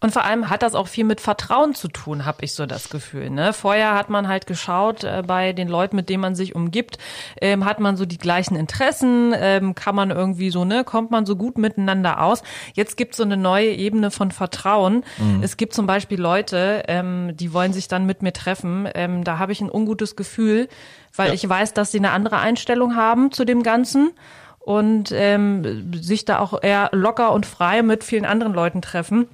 Und 0.00 0.12
vor 0.12 0.24
allem 0.24 0.50
hat 0.50 0.62
das 0.62 0.74
auch 0.74 0.86
viel 0.86 1.04
mit 1.04 1.20
Vertrauen 1.20 1.74
zu 1.74 1.88
tun, 1.88 2.24
habe 2.24 2.44
ich 2.44 2.54
so 2.54 2.64
das 2.64 2.90
Gefühl. 2.90 3.30
Ne? 3.30 3.52
Vorher 3.52 3.94
hat 3.94 4.08
man 4.08 4.28
halt 4.28 4.46
geschaut, 4.46 5.02
äh, 5.02 5.22
bei 5.26 5.52
den 5.52 5.68
Leuten, 5.68 5.96
mit 5.96 6.08
denen 6.08 6.20
man 6.20 6.34
sich 6.34 6.54
umgibt, 6.54 6.98
ähm, 7.40 7.64
hat 7.64 7.80
man 7.80 7.96
so 7.96 8.06
die 8.06 8.18
gleichen 8.18 8.56
Interessen, 8.56 9.34
ähm, 9.36 9.74
kann 9.74 9.94
man 9.94 10.10
irgendwie 10.10 10.50
so, 10.50 10.64
ne, 10.64 10.84
kommt 10.84 11.10
man 11.10 11.26
so 11.26 11.36
gut 11.36 11.58
miteinander 11.58 12.22
aus. 12.22 12.42
Jetzt 12.74 12.96
gibt 12.96 13.12
es 13.12 13.16
so 13.16 13.24
eine 13.24 13.36
neue 13.36 13.70
Ebene 13.70 14.10
von 14.10 14.30
Vertrauen. 14.30 15.04
Mhm. 15.18 15.42
Es 15.42 15.56
gibt 15.56 15.74
zum 15.74 15.86
Beispiel 15.86 16.20
Leute, 16.20 16.84
ähm, 16.86 17.36
die 17.36 17.52
wollen 17.52 17.72
sich 17.72 17.88
dann 17.88 18.06
mit 18.06 18.22
mir 18.22 18.32
treffen. 18.32 18.88
Ähm, 18.94 19.24
da 19.24 19.38
habe 19.38 19.52
ich 19.52 19.60
ein 19.60 19.70
ungutes 19.70 20.14
Gefühl, 20.14 20.68
weil 21.16 21.28
ja. 21.28 21.34
ich 21.34 21.48
weiß, 21.48 21.74
dass 21.74 21.90
sie 21.90 21.98
eine 21.98 22.12
andere 22.12 22.38
Einstellung 22.38 22.94
haben 22.94 23.32
zu 23.32 23.44
dem 23.44 23.62
Ganzen 23.62 24.12
und 24.60 25.12
ähm, 25.12 25.92
sich 25.94 26.24
da 26.24 26.38
auch 26.38 26.62
eher 26.62 26.90
locker 26.92 27.32
und 27.32 27.44
frei 27.44 27.82
mit 27.82 28.04
vielen 28.04 28.24
anderen 28.24 28.54
Leuten 28.54 28.80
treffen. 28.80 29.28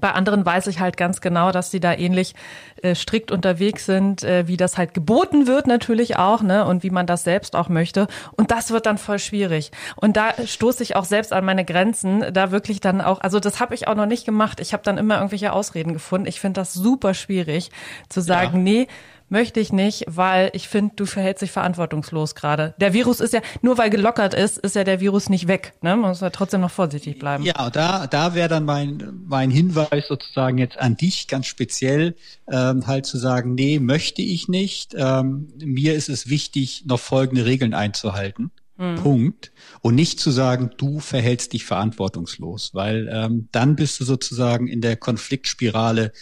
Bei 0.00 0.12
anderen 0.12 0.46
weiß 0.46 0.68
ich 0.68 0.80
halt 0.80 0.96
ganz 0.96 1.20
genau, 1.20 1.52
dass 1.52 1.70
sie 1.70 1.78
da 1.78 1.92
ähnlich 1.92 2.34
äh, 2.82 2.94
strikt 2.94 3.30
unterwegs 3.30 3.84
sind, 3.84 4.22
äh, 4.22 4.48
wie 4.48 4.56
das 4.56 4.78
halt 4.78 4.94
geboten 4.94 5.46
wird 5.46 5.66
natürlich 5.66 6.16
auch, 6.16 6.42
ne, 6.42 6.64
und 6.64 6.82
wie 6.82 6.90
man 6.90 7.06
das 7.06 7.24
selbst 7.24 7.54
auch 7.54 7.68
möchte. 7.68 8.06
Und 8.32 8.50
das 8.50 8.70
wird 8.70 8.86
dann 8.86 8.96
voll 8.96 9.18
schwierig. 9.18 9.70
Und 9.96 10.16
da 10.16 10.32
stoße 10.44 10.82
ich 10.82 10.96
auch 10.96 11.04
selbst 11.04 11.32
an 11.34 11.44
meine 11.44 11.66
Grenzen, 11.66 12.32
da 12.32 12.50
wirklich 12.50 12.80
dann 12.80 13.02
auch, 13.02 13.20
also 13.20 13.38
das 13.38 13.60
habe 13.60 13.74
ich 13.74 13.86
auch 13.86 13.94
noch 13.94 14.06
nicht 14.06 14.24
gemacht. 14.24 14.60
Ich 14.60 14.72
habe 14.72 14.82
dann 14.82 14.96
immer 14.96 15.16
irgendwelche 15.16 15.52
Ausreden 15.52 15.92
gefunden. 15.92 16.26
Ich 16.26 16.40
finde 16.40 16.60
das 16.60 16.72
super 16.72 17.12
schwierig 17.12 17.70
zu 18.08 18.22
sagen, 18.22 18.58
ja. 18.58 18.62
nee, 18.62 18.88
möchte 19.32 19.60
ich 19.60 19.72
nicht, 19.72 20.04
weil 20.06 20.50
ich 20.52 20.68
finde, 20.68 20.94
du 20.94 21.06
verhältst 21.06 21.42
dich 21.42 21.50
verantwortungslos 21.50 22.34
gerade. 22.34 22.74
Der 22.78 22.92
Virus 22.92 23.18
ist 23.18 23.32
ja, 23.32 23.40
nur 23.62 23.78
weil 23.78 23.88
gelockert 23.88 24.34
ist, 24.34 24.58
ist 24.58 24.76
ja 24.76 24.84
der 24.84 25.00
Virus 25.00 25.30
nicht 25.30 25.48
weg. 25.48 25.72
Ne? 25.80 25.96
Man 25.96 26.10
muss 26.10 26.20
ja 26.20 26.30
trotzdem 26.30 26.60
noch 26.60 26.70
vorsichtig 26.70 27.18
bleiben. 27.18 27.42
Ja, 27.42 27.70
da, 27.70 28.06
da 28.06 28.34
wäre 28.34 28.50
dann 28.50 28.64
mein, 28.64 29.22
mein 29.26 29.50
Hinweis 29.50 30.06
sozusagen 30.06 30.58
jetzt 30.58 30.78
an 30.78 30.96
dich 30.98 31.28
ganz 31.28 31.46
speziell, 31.46 32.14
ähm, 32.50 32.86
halt 32.86 33.06
zu 33.06 33.16
sagen, 33.16 33.54
nee, 33.54 33.78
möchte 33.78 34.20
ich 34.20 34.48
nicht. 34.48 34.94
Ähm, 34.96 35.48
mir 35.56 35.94
ist 35.94 36.10
es 36.10 36.28
wichtig, 36.28 36.84
noch 36.86 37.00
folgende 37.00 37.46
Regeln 37.46 37.72
einzuhalten. 37.72 38.50
Mhm. 38.76 38.96
Punkt. 38.96 39.52
Und 39.80 39.94
nicht 39.94 40.20
zu 40.20 40.30
sagen, 40.30 40.70
du 40.76 41.00
verhältst 41.00 41.54
dich 41.54 41.64
verantwortungslos, 41.64 42.74
weil 42.74 43.08
ähm, 43.10 43.48
dann 43.50 43.76
bist 43.76 43.98
du 43.98 44.04
sozusagen 44.04 44.66
in 44.66 44.82
der 44.82 44.96
Konfliktspirale 44.96 46.12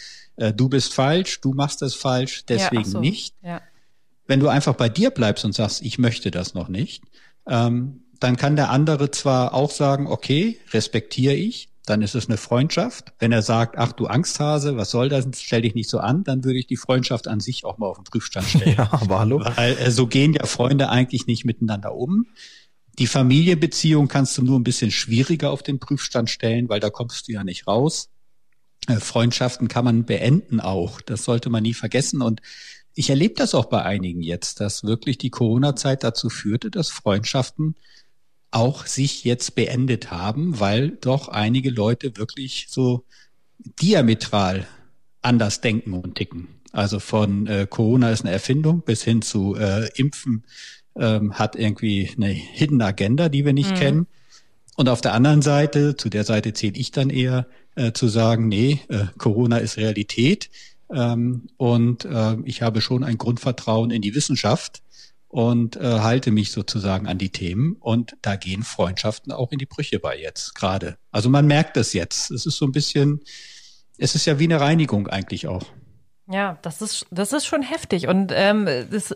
äh, 0.41 0.53
du 0.53 0.69
bist 0.69 0.93
falsch, 0.93 1.39
du 1.41 1.53
machst 1.53 1.81
es 1.81 1.93
falsch, 1.93 2.43
deswegen 2.45 2.83
ja, 2.83 2.89
so. 2.89 2.99
nicht. 2.99 3.35
Ja. 3.43 3.61
Wenn 4.27 4.39
du 4.39 4.47
einfach 4.47 4.75
bei 4.75 4.89
dir 4.89 5.11
bleibst 5.11 5.45
und 5.45 5.53
sagst, 5.53 5.81
ich 5.81 5.99
möchte 5.99 6.31
das 6.31 6.53
noch 6.53 6.67
nicht, 6.67 7.03
ähm, 7.47 8.03
dann 8.19 8.37
kann 8.37 8.55
der 8.55 8.69
andere 8.69 9.11
zwar 9.11 9.53
auch 9.53 9.71
sagen, 9.71 10.07
okay, 10.07 10.59
respektiere 10.73 11.33
ich, 11.33 11.69
dann 11.85 12.01
ist 12.01 12.15
es 12.15 12.27
eine 12.27 12.37
Freundschaft. 12.37 13.13
Wenn 13.19 13.31
er 13.31 13.41
sagt, 13.41 13.77
ach 13.77 13.91
du 13.91 14.07
Angsthase, 14.07 14.77
was 14.77 14.91
soll 14.91 15.09
das, 15.09 15.27
stell 15.39 15.61
dich 15.61 15.75
nicht 15.75 15.89
so 15.89 15.99
an, 15.99 16.23
dann 16.23 16.43
würde 16.43 16.59
ich 16.59 16.67
die 16.67 16.77
Freundschaft 16.77 17.27
an 17.27 17.39
sich 17.39 17.65
auch 17.65 17.77
mal 17.77 17.87
auf 17.87 17.97
den 17.97 18.03
Prüfstand 18.03 18.47
stellen. 18.49 18.75
Ja, 18.77 18.89
aber 18.91 19.19
hallo. 19.19 19.43
Weil 19.55 19.77
äh, 19.77 19.91
so 19.91 20.07
gehen 20.07 20.33
ja 20.33 20.45
Freunde 20.45 20.89
eigentlich 20.89 21.27
nicht 21.27 21.45
miteinander 21.45 21.93
um. 21.95 22.27
Die 22.99 23.07
Familienbeziehung 23.07 24.07
kannst 24.07 24.37
du 24.37 24.43
nur 24.43 24.59
ein 24.59 24.63
bisschen 24.63 24.91
schwieriger 24.91 25.51
auf 25.51 25.63
den 25.63 25.79
Prüfstand 25.79 26.29
stellen, 26.29 26.69
weil 26.69 26.79
da 26.79 26.89
kommst 26.89 27.27
du 27.27 27.31
ja 27.31 27.43
nicht 27.43 27.67
raus. 27.67 28.09
Äh, 28.87 28.95
Freundschaften 28.97 29.67
kann 29.67 29.85
man 29.85 30.05
beenden 30.05 30.59
auch. 30.59 31.01
Das 31.01 31.23
sollte 31.23 31.49
man 31.49 31.63
nie 31.63 31.73
vergessen. 31.73 32.21
Und 32.21 32.41
ich 32.93 33.09
erlebe 33.09 33.35
das 33.35 33.55
auch 33.55 33.65
bei 33.65 33.83
einigen 33.83 34.21
jetzt, 34.21 34.59
dass 34.59 34.83
wirklich 34.83 35.17
die 35.17 35.29
Corona-Zeit 35.29 36.03
dazu 36.03 36.29
führte, 36.29 36.71
dass 36.71 36.89
Freundschaften 36.89 37.75
auch 38.51 38.85
sich 38.85 39.23
jetzt 39.23 39.55
beendet 39.55 40.11
haben, 40.11 40.59
weil 40.59 40.91
doch 40.91 41.29
einige 41.29 41.69
Leute 41.69 42.17
wirklich 42.17 42.67
so 42.69 43.05
diametral 43.59 44.67
anders 45.21 45.61
denken 45.61 45.93
und 45.93 46.15
ticken. 46.15 46.47
Also 46.73 46.99
von 46.99 47.47
äh, 47.47 47.67
Corona 47.69 48.11
ist 48.11 48.21
eine 48.21 48.31
Erfindung 48.31 48.81
bis 48.81 49.03
hin 49.03 49.21
zu 49.21 49.55
äh, 49.55 49.89
Impfen 49.95 50.43
ähm, 50.95 51.33
hat 51.33 51.55
irgendwie 51.55 52.09
eine 52.15 52.27
Hidden 52.27 52.81
Agenda, 52.81 53.29
die 53.29 53.45
wir 53.45 53.53
nicht 53.53 53.71
mhm. 53.71 53.75
kennen. 53.75 54.07
Und 54.75 54.89
auf 54.89 55.01
der 55.01 55.13
anderen 55.13 55.41
Seite, 55.41 55.95
zu 55.95 56.09
der 56.09 56.23
Seite 56.23 56.53
zähle 56.53 56.77
ich 56.77 56.91
dann 56.91 57.09
eher, 57.09 57.47
äh, 57.75 57.91
zu 57.91 58.07
sagen, 58.07 58.47
nee, 58.47 58.81
äh, 58.89 59.05
Corona 59.17 59.57
ist 59.57 59.77
Realität 59.77 60.49
ähm, 60.93 61.47
und 61.57 62.05
äh, 62.05 62.37
ich 62.43 62.61
habe 62.61 62.81
schon 62.81 63.03
ein 63.03 63.17
Grundvertrauen 63.17 63.91
in 63.91 64.01
die 64.01 64.15
Wissenschaft 64.15 64.81
und 65.27 65.77
äh, 65.77 65.99
halte 65.99 66.31
mich 66.31 66.51
sozusagen 66.51 67.07
an 67.07 67.17
die 67.17 67.29
Themen 67.29 67.77
und 67.79 68.17
da 68.21 68.35
gehen 68.35 68.63
Freundschaften 68.63 69.31
auch 69.31 69.51
in 69.51 69.59
die 69.59 69.65
Brüche 69.65 69.99
bei 69.99 70.19
jetzt 70.19 70.55
gerade. 70.55 70.97
Also 71.11 71.29
man 71.29 71.47
merkt 71.47 71.77
das 71.77 71.93
jetzt. 71.93 72.31
Es 72.31 72.45
ist 72.45 72.57
so 72.57 72.65
ein 72.65 72.73
bisschen, 72.73 73.21
es 73.97 74.15
ist 74.15 74.25
ja 74.25 74.39
wie 74.39 74.45
eine 74.45 74.59
Reinigung 74.59 75.07
eigentlich 75.07 75.47
auch. 75.47 75.63
Ja, 76.29 76.57
das 76.61 76.81
ist, 76.81 77.05
das 77.11 77.33
ist 77.33 77.45
schon 77.45 77.61
heftig. 77.61 78.07
Und 78.07 78.31
ähm, 78.33 78.65
das 78.65 79.15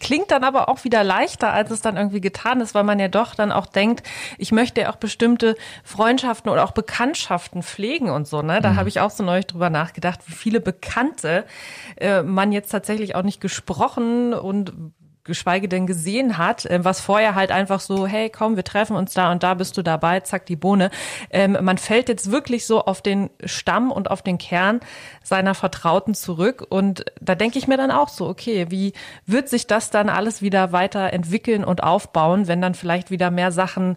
klingt 0.00 0.30
dann 0.30 0.44
aber 0.44 0.68
auch 0.68 0.84
wieder 0.84 1.04
leichter, 1.04 1.52
als 1.52 1.70
es 1.70 1.80
dann 1.80 1.96
irgendwie 1.96 2.20
getan 2.20 2.60
ist, 2.60 2.74
weil 2.74 2.84
man 2.84 2.98
ja 2.98 3.08
doch 3.08 3.34
dann 3.34 3.52
auch 3.52 3.66
denkt, 3.66 4.06
ich 4.38 4.52
möchte 4.52 4.80
ja 4.80 4.90
auch 4.90 4.96
bestimmte 4.96 5.56
Freundschaften 5.84 6.50
oder 6.50 6.64
auch 6.64 6.72
Bekanntschaften 6.72 7.62
pflegen 7.62 8.10
und 8.10 8.26
so. 8.26 8.42
Ne? 8.42 8.60
Da 8.60 8.70
mhm. 8.70 8.76
habe 8.76 8.88
ich 8.88 9.00
auch 9.00 9.10
so 9.10 9.22
neulich 9.22 9.46
drüber 9.46 9.70
nachgedacht, 9.70 10.20
wie 10.26 10.32
viele 10.32 10.60
Bekannte 10.60 11.44
äh, 11.96 12.22
man 12.22 12.52
jetzt 12.52 12.70
tatsächlich 12.70 13.14
auch 13.14 13.22
nicht 13.22 13.40
gesprochen 13.40 14.34
und 14.34 14.72
geschweige 15.30 15.68
denn 15.68 15.86
gesehen 15.86 16.36
hat, 16.36 16.66
äh, 16.66 16.84
was 16.84 17.00
vorher 17.00 17.34
halt 17.34 17.50
einfach 17.50 17.80
so, 17.80 18.06
hey, 18.06 18.28
komm, 18.28 18.56
wir 18.56 18.64
treffen 18.64 18.96
uns 18.96 19.14
da 19.14 19.32
und 19.32 19.42
da 19.42 19.54
bist 19.54 19.78
du 19.78 19.82
dabei, 19.82 20.20
zack, 20.20 20.44
die 20.44 20.56
Bohne. 20.56 20.90
Ähm, 21.30 21.56
man 21.62 21.78
fällt 21.78 22.10
jetzt 22.10 22.30
wirklich 22.30 22.66
so 22.66 22.84
auf 22.84 23.00
den 23.00 23.30
Stamm 23.44 23.90
und 23.90 24.10
auf 24.10 24.20
den 24.20 24.36
Kern 24.36 24.80
seiner 25.22 25.54
Vertrauten 25.54 26.14
zurück 26.14 26.66
und 26.68 27.04
da 27.20 27.34
denke 27.34 27.58
ich 27.58 27.66
mir 27.66 27.78
dann 27.78 27.90
auch 27.90 28.08
so, 28.08 28.28
okay, 28.28 28.66
wie 28.68 28.92
wird 29.24 29.48
sich 29.48 29.66
das 29.66 29.90
dann 29.90 30.10
alles 30.10 30.42
wieder 30.42 30.72
weiterentwickeln 30.72 31.64
und 31.64 31.82
aufbauen, 31.82 32.48
wenn 32.48 32.60
dann 32.60 32.74
vielleicht 32.74 33.10
wieder 33.10 33.30
mehr 33.30 33.52
Sachen 33.52 33.96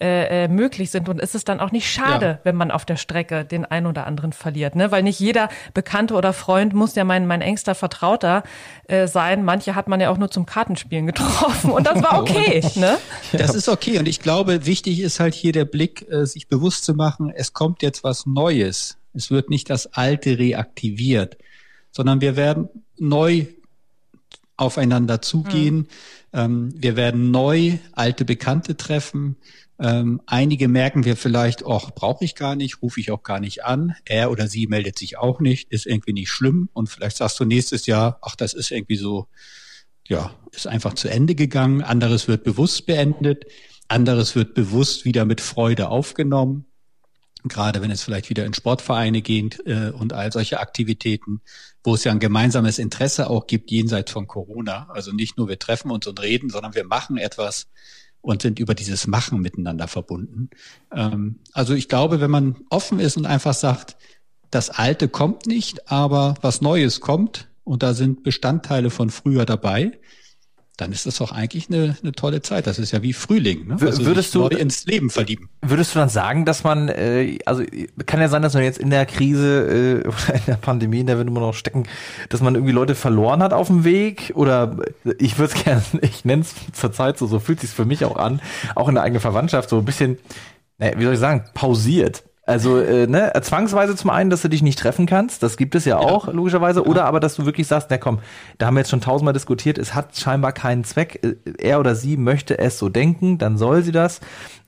äh, 0.00 0.44
äh, 0.44 0.48
möglich 0.48 0.90
sind. 0.90 1.08
Und 1.08 1.20
ist 1.20 1.34
es 1.34 1.44
dann 1.44 1.60
auch 1.60 1.72
nicht 1.72 1.90
schade, 1.90 2.26
ja. 2.26 2.38
wenn 2.44 2.56
man 2.56 2.70
auf 2.70 2.84
der 2.84 2.96
Strecke 2.96 3.44
den 3.44 3.64
einen 3.64 3.86
oder 3.86 4.06
anderen 4.06 4.32
verliert, 4.32 4.74
ne? 4.74 4.90
Weil 4.90 5.02
nicht 5.02 5.20
jeder 5.20 5.50
Bekannte 5.74 6.14
oder 6.14 6.32
Freund 6.32 6.72
muss 6.72 6.94
ja 6.94 7.04
mein, 7.04 7.26
mein 7.26 7.42
engster 7.42 7.74
Vertrauter 7.74 8.42
äh, 8.88 9.06
sein. 9.06 9.44
Manche 9.44 9.74
hat 9.74 9.88
man 9.88 10.00
ja 10.00 10.10
auch 10.10 10.18
nur 10.18 10.30
zum 10.30 10.46
Kartenspielen 10.46 11.06
getroffen 11.06 11.70
und 11.70 11.86
das 11.86 12.02
war 12.02 12.20
okay, 12.20 12.64
ne? 12.76 12.96
Das 13.32 13.54
ist 13.54 13.68
okay. 13.68 13.98
Und 13.98 14.08
ich 14.08 14.20
glaube, 14.20 14.66
wichtig 14.66 15.00
ist 15.00 15.20
halt 15.20 15.34
hier 15.34 15.52
der 15.52 15.66
Blick, 15.66 16.10
äh, 16.10 16.24
sich 16.24 16.48
bewusst 16.48 16.84
zu 16.84 16.94
machen, 16.94 17.30
es 17.34 17.52
kommt 17.52 17.82
jetzt 17.82 18.02
was 18.02 18.24
Neues. 18.24 18.96
Es 19.12 19.30
wird 19.30 19.50
nicht 19.50 19.68
das 19.68 19.92
Alte 19.92 20.38
reaktiviert, 20.38 21.36
sondern 21.90 22.20
wir 22.20 22.36
werden 22.36 22.68
neu 22.96 23.46
aufeinander 24.56 25.22
zugehen. 25.22 25.76
Mhm. 25.76 25.86
Ähm, 26.32 26.74
wir 26.76 26.96
werden 26.96 27.30
neu 27.30 27.78
alte 27.92 28.24
Bekannte 28.24 28.76
treffen. 28.76 29.36
Ähm, 29.82 30.20
einige 30.26 30.68
merken 30.68 31.06
wir 31.06 31.16
vielleicht, 31.16 31.64
ach, 31.66 31.90
brauche 31.92 32.22
ich 32.24 32.34
gar 32.34 32.54
nicht, 32.54 32.82
rufe 32.82 33.00
ich 33.00 33.10
auch 33.10 33.22
gar 33.22 33.40
nicht 33.40 33.64
an. 33.64 33.96
Er 34.04 34.30
oder 34.30 34.46
sie 34.46 34.66
meldet 34.66 34.98
sich 34.98 35.16
auch 35.16 35.40
nicht, 35.40 35.72
ist 35.72 35.86
irgendwie 35.86 36.12
nicht 36.12 36.28
schlimm. 36.28 36.68
Und 36.74 36.90
vielleicht 36.90 37.16
sagst 37.16 37.40
du 37.40 37.46
nächstes 37.46 37.86
Jahr, 37.86 38.18
ach, 38.20 38.36
das 38.36 38.52
ist 38.52 38.70
irgendwie 38.70 38.96
so, 38.96 39.26
ja, 40.06 40.34
ist 40.52 40.66
einfach 40.66 40.94
zu 40.94 41.08
Ende 41.08 41.34
gegangen. 41.34 41.80
Anderes 41.80 42.28
wird 42.28 42.44
bewusst 42.44 42.84
beendet. 42.84 43.46
Anderes 43.88 44.36
wird 44.36 44.52
bewusst 44.52 45.06
wieder 45.06 45.24
mit 45.24 45.40
Freude 45.40 45.88
aufgenommen. 45.88 46.66
Gerade 47.44 47.80
wenn 47.80 47.90
es 47.90 48.02
vielleicht 48.02 48.28
wieder 48.28 48.44
in 48.44 48.52
Sportvereine 48.52 49.22
geht 49.22 49.62
äh, 49.64 49.92
und 49.94 50.12
all 50.12 50.30
solche 50.30 50.60
Aktivitäten, 50.60 51.40
wo 51.82 51.94
es 51.94 52.04
ja 52.04 52.12
ein 52.12 52.20
gemeinsames 52.20 52.78
Interesse 52.78 53.30
auch 53.30 53.46
gibt 53.46 53.70
jenseits 53.70 54.12
von 54.12 54.26
Corona. 54.26 54.90
Also 54.90 55.12
nicht 55.12 55.38
nur 55.38 55.48
wir 55.48 55.58
treffen 55.58 55.90
uns 55.90 56.06
und 56.06 56.20
reden, 56.20 56.50
sondern 56.50 56.74
wir 56.74 56.84
machen 56.84 57.16
etwas, 57.16 57.68
und 58.22 58.42
sind 58.42 58.58
über 58.58 58.74
dieses 58.74 59.06
Machen 59.06 59.40
miteinander 59.40 59.88
verbunden. 59.88 60.50
Ähm, 60.94 61.36
also 61.52 61.74
ich 61.74 61.88
glaube, 61.88 62.20
wenn 62.20 62.30
man 62.30 62.56
offen 62.70 63.00
ist 63.00 63.16
und 63.16 63.26
einfach 63.26 63.54
sagt, 63.54 63.96
das 64.50 64.70
Alte 64.70 65.08
kommt 65.08 65.46
nicht, 65.46 65.90
aber 65.90 66.34
was 66.40 66.60
Neues 66.60 67.00
kommt 67.00 67.48
und 67.64 67.82
da 67.82 67.94
sind 67.94 68.22
Bestandteile 68.22 68.90
von 68.90 69.10
früher 69.10 69.46
dabei, 69.46 69.92
dann 70.80 70.92
ist 70.92 71.06
das 71.06 71.16
doch 71.16 71.32
eigentlich 71.32 71.68
eine, 71.68 71.96
eine 72.02 72.12
tolle 72.12 72.40
Zeit. 72.40 72.66
Das 72.66 72.78
ist 72.78 72.92
ja 72.92 73.02
wie 73.02 73.12
Frühling. 73.12 73.66
Ne? 73.66 73.76
Also 73.80 74.06
würdest 74.06 74.34
du 74.34 74.46
ins 74.46 74.86
Leben 74.86 75.10
verlieben? 75.10 75.50
Würdest 75.60 75.94
du 75.94 75.98
dann 75.98 76.08
sagen, 76.08 76.44
dass 76.44 76.64
man, 76.64 76.88
äh, 76.88 77.38
also 77.44 77.62
kann 78.06 78.20
ja 78.20 78.28
sein, 78.28 78.42
dass 78.42 78.54
man 78.54 78.62
jetzt 78.62 78.78
in 78.78 78.90
der 78.90 79.04
Krise 79.04 80.02
äh, 80.04 80.08
oder 80.08 80.34
in 80.34 80.42
der 80.46 80.54
Pandemie, 80.54 81.00
in 81.00 81.06
der 81.06 81.18
wir 81.18 81.26
immer 81.26 81.40
noch 81.40 81.54
stecken, 81.54 81.86
dass 82.30 82.40
man 82.40 82.54
irgendwie 82.54 82.72
Leute 82.72 82.94
verloren 82.94 83.42
hat 83.42 83.52
auf 83.52 83.66
dem 83.66 83.84
Weg? 83.84 84.32
Oder 84.34 84.76
ich 85.18 85.38
würde 85.38 85.54
es 85.54 85.64
gerne, 85.64 85.82
ich 86.00 86.24
nenne 86.24 86.42
es 86.42 86.54
zurzeit 86.72 87.18
so, 87.18 87.26
so 87.26 87.38
fühlt 87.38 87.60
sich 87.60 87.70
für 87.70 87.84
mich 87.84 88.04
auch 88.04 88.16
an, 88.16 88.40
auch 88.74 88.88
in 88.88 88.94
der 88.94 89.04
eigenen 89.04 89.20
Verwandtschaft 89.20 89.68
so 89.68 89.78
ein 89.78 89.84
bisschen, 89.84 90.18
naja, 90.78 90.98
wie 90.98 91.04
soll 91.04 91.14
ich 91.14 91.20
sagen, 91.20 91.44
pausiert. 91.52 92.24
Also 92.50 92.80
äh, 92.80 93.06
ne, 93.06 93.32
zwangsweise 93.42 93.94
zum 93.94 94.10
einen, 94.10 94.28
dass 94.28 94.42
du 94.42 94.48
dich 94.48 94.60
nicht 94.60 94.76
treffen 94.76 95.06
kannst, 95.06 95.44
das 95.44 95.56
gibt 95.56 95.76
es 95.76 95.84
ja, 95.84 96.00
ja. 96.00 96.08
auch 96.08 96.26
logischerweise, 96.32 96.84
oder 96.84 97.04
aber 97.04 97.20
dass 97.20 97.36
du 97.36 97.46
wirklich 97.46 97.68
sagst, 97.68 97.88
na 97.90 97.98
komm, 97.98 98.18
da 98.58 98.66
haben 98.66 98.74
wir 98.74 98.80
jetzt 98.80 98.90
schon 98.90 99.00
tausendmal 99.00 99.32
diskutiert, 99.32 99.78
es 99.78 99.94
hat 99.94 100.16
scheinbar 100.16 100.50
keinen 100.50 100.82
Zweck, 100.82 101.20
äh, 101.22 101.36
er 101.58 101.78
oder 101.78 101.94
sie 101.94 102.16
möchte 102.16 102.58
es 102.58 102.76
so 102.76 102.88
denken, 102.88 103.38
dann 103.38 103.56
soll 103.56 103.82
sie 103.82 103.92
das. 103.92 104.20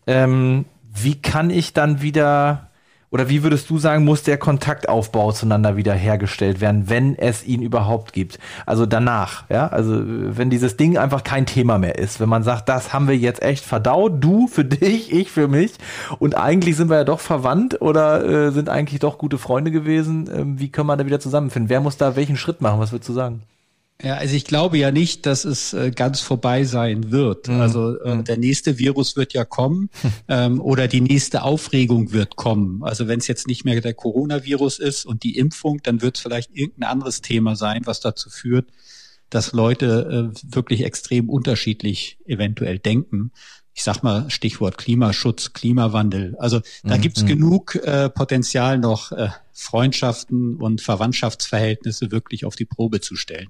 Ähm, 0.07 0.65
wie 0.95 1.21
kann 1.21 1.51
ich 1.51 1.73
dann 1.73 2.03
wieder 2.03 2.71
oder 3.13 3.29
wie 3.29 3.43
würdest 3.43 3.69
du 3.69 3.79
sagen, 3.79 4.05
muss 4.05 4.23
der 4.23 4.39
Kontaktaufbau 4.39 5.33
zueinander 5.33 5.77
wieder 5.77 5.93
hergestellt 5.93 6.63
werden, 6.63 6.89
wenn 6.89 7.17
es 7.17 7.45
ihn 7.45 7.61
überhaupt 7.61 8.15
gibt? 8.15 8.39
Also 8.65 8.87
danach, 8.87 9.45
ja, 9.51 9.69
also 9.69 10.01
wenn 10.03 10.49
dieses 10.49 10.79
Ding 10.79 10.97
einfach 10.97 11.23
kein 11.23 11.45
Thema 11.45 11.79
mehr 11.79 11.99
ist, 11.99 12.21
wenn 12.21 12.31
man 12.31 12.43
sagt, 12.43 12.71
das 12.71 12.95
haben 12.95 13.09
wir 13.09 13.17
jetzt 13.17 13.43
echt 13.43 13.65
verdaut, 13.67 14.15
du 14.21 14.49
für 14.49 14.65
dich, 14.73 15.13
ich 15.13 15.31
für 15.31 15.47
mich 15.47 15.75
und 16.19 16.37
eigentlich 16.37 16.77
sind 16.77 16.89
wir 16.89 16.97
ja 16.97 17.05
doch 17.05 17.21
verwandt 17.21 17.83
oder 17.83 18.25
äh, 18.25 18.51
sind 18.51 18.71
eigentlich 18.71 19.01
doch 19.01 19.19
gute 19.19 19.37
Freunde 19.37 19.71
gewesen, 19.71 20.31
ähm, 20.35 20.59
wie 20.59 20.71
können 20.71 20.87
wir 20.87 20.97
da 20.97 21.05
wieder 21.05 21.21
zusammenfinden? 21.21 21.69
Wer 21.69 21.83
muss 21.83 21.99
da 21.99 22.17
welchen 22.17 22.37
Schritt 22.37 22.63
machen? 22.63 22.81
Was 22.81 22.93
würdest 22.93 23.11
du 23.11 23.13
sagen? 23.13 23.43
Ja, 24.03 24.15
also 24.17 24.35
ich 24.35 24.45
glaube 24.45 24.79
ja 24.79 24.91
nicht, 24.91 25.27
dass 25.27 25.45
es 25.45 25.73
äh, 25.73 25.93
ganz 25.93 26.21
vorbei 26.21 26.65
sein 26.65 27.13
wird. 27.13 27.49
Mhm. 27.49 27.61
Also 27.61 28.01
äh, 28.01 28.17
mhm. 28.17 28.25
der 28.25 28.37
nächste 28.37 28.79
Virus 28.79 29.17
wird 29.17 29.33
ja 29.33 29.45
kommen 29.45 29.91
ähm, 30.29 30.61
oder 30.61 30.89
die 30.89 31.01
nächste 31.01 31.45
Aufregung 31.45 32.13
wird 32.13 32.35
kommen. 32.37 32.83
Also 32.83 33.07
wenn 33.07 33.21
es 33.21 33.29
jetzt 33.29 33.47
nicht 33.47 33.65
mehr 33.65 33.81
der 33.81 33.95
Coronavirus 33.95 34.81
ist 34.81 35.07
und 35.07 35.23
die 35.23 35.37
Impfung, 35.39 35.81
dann 35.83 36.03
wird 36.03 36.17
es 36.17 36.23
vielleicht 36.23 36.51
irgendein 36.53 36.91
anderes 36.91 37.21
Thema 37.21 37.55
sein, 37.55 37.83
was 37.85 38.01
dazu 38.01 38.29
führt, 38.29 38.67
dass 39.31 39.53
Leute 39.53 40.33
äh, 40.35 40.55
wirklich 40.55 40.85
extrem 40.85 41.31
unterschiedlich 41.31 42.19
eventuell 42.27 42.81
denken. 42.81 43.31
Ich 43.75 43.85
sag 43.85 44.03
mal 44.03 44.29
Stichwort 44.29 44.77
Klimaschutz, 44.77 45.53
Klimawandel. 45.53 46.37
Also 46.39 46.61
da 46.83 46.97
mhm. 46.97 47.01
gibt's 47.01 47.25
genug 47.25 47.77
äh, 47.77 48.11
Potenzial 48.11 48.79
noch, 48.79 49.13
äh, 49.13 49.29
Freundschaften 49.53 50.57
und 50.57 50.81
Verwandtschaftsverhältnisse 50.81 52.11
wirklich 52.11 52.45
auf 52.45 52.57
die 52.57 52.65
Probe 52.65 53.01
zu 53.01 53.17
stellen. 53.17 53.49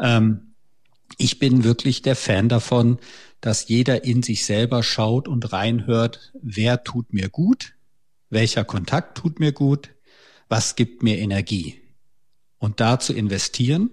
Ähm, 0.00 0.54
ich 1.18 1.38
bin 1.38 1.64
wirklich 1.64 2.02
der 2.02 2.16
Fan 2.16 2.48
davon, 2.48 2.98
dass 3.40 3.68
jeder 3.68 4.04
in 4.04 4.22
sich 4.22 4.44
selber 4.44 4.82
schaut 4.82 5.28
und 5.28 5.52
reinhört, 5.52 6.32
wer 6.42 6.84
tut 6.84 7.12
mir 7.12 7.28
gut, 7.28 7.74
welcher 8.30 8.64
Kontakt 8.64 9.18
tut 9.18 9.38
mir 9.40 9.52
gut, 9.52 9.90
was 10.48 10.76
gibt 10.76 11.02
mir 11.02 11.18
Energie. 11.18 11.80
Und 12.58 12.80
da 12.80 12.98
zu 12.98 13.12
investieren 13.12 13.90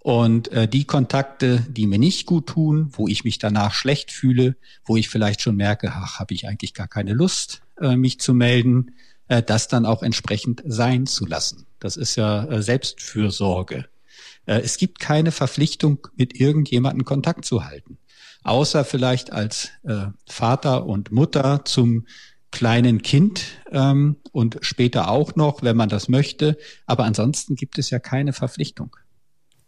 und 0.00 0.48
äh, 0.48 0.68
die 0.68 0.84
Kontakte, 0.84 1.64
die 1.68 1.86
mir 1.86 1.98
nicht 1.98 2.26
gut 2.26 2.48
tun, 2.48 2.90
wo 2.92 3.08
ich 3.08 3.24
mich 3.24 3.38
danach 3.38 3.72
schlecht 3.72 4.12
fühle, 4.12 4.56
wo 4.84 4.96
ich 4.96 5.08
vielleicht 5.08 5.40
schon 5.40 5.56
merke, 5.56 5.92
ach, 5.94 6.18
habe 6.18 6.34
ich 6.34 6.46
eigentlich 6.46 6.74
gar 6.74 6.88
keine 6.88 7.14
Lust, 7.14 7.62
äh, 7.80 7.96
mich 7.96 8.20
zu 8.20 8.34
melden, 8.34 8.94
äh, 9.28 9.42
das 9.42 9.68
dann 9.68 9.86
auch 9.86 10.02
entsprechend 10.02 10.62
sein 10.66 11.06
zu 11.06 11.24
lassen. 11.24 11.66
Das 11.78 11.96
ist 11.96 12.16
ja 12.16 12.44
äh, 12.44 12.62
Selbstfürsorge. 12.62 13.86
Äh, 14.46 14.60
es 14.60 14.78
gibt 14.78 14.98
keine 15.00 15.32
Verpflichtung, 15.32 16.06
mit 16.16 16.38
irgendjemandem 16.38 17.04
Kontakt 17.04 17.44
zu 17.44 17.64
halten. 17.64 17.98
Außer 18.42 18.84
vielleicht 18.84 19.32
als 19.32 19.70
äh, 19.84 20.06
Vater 20.28 20.86
und 20.86 21.12
Mutter 21.12 21.64
zum 21.64 22.06
kleinen 22.50 23.02
Kind 23.02 23.44
ähm, 23.72 24.16
und 24.32 24.58
später 24.60 25.10
auch 25.10 25.34
noch, 25.34 25.62
wenn 25.62 25.76
man 25.76 25.88
das 25.88 26.08
möchte. 26.08 26.56
Aber 26.86 27.04
ansonsten 27.04 27.56
gibt 27.56 27.78
es 27.78 27.90
ja 27.90 27.98
keine 27.98 28.32
Verpflichtung. 28.32 28.96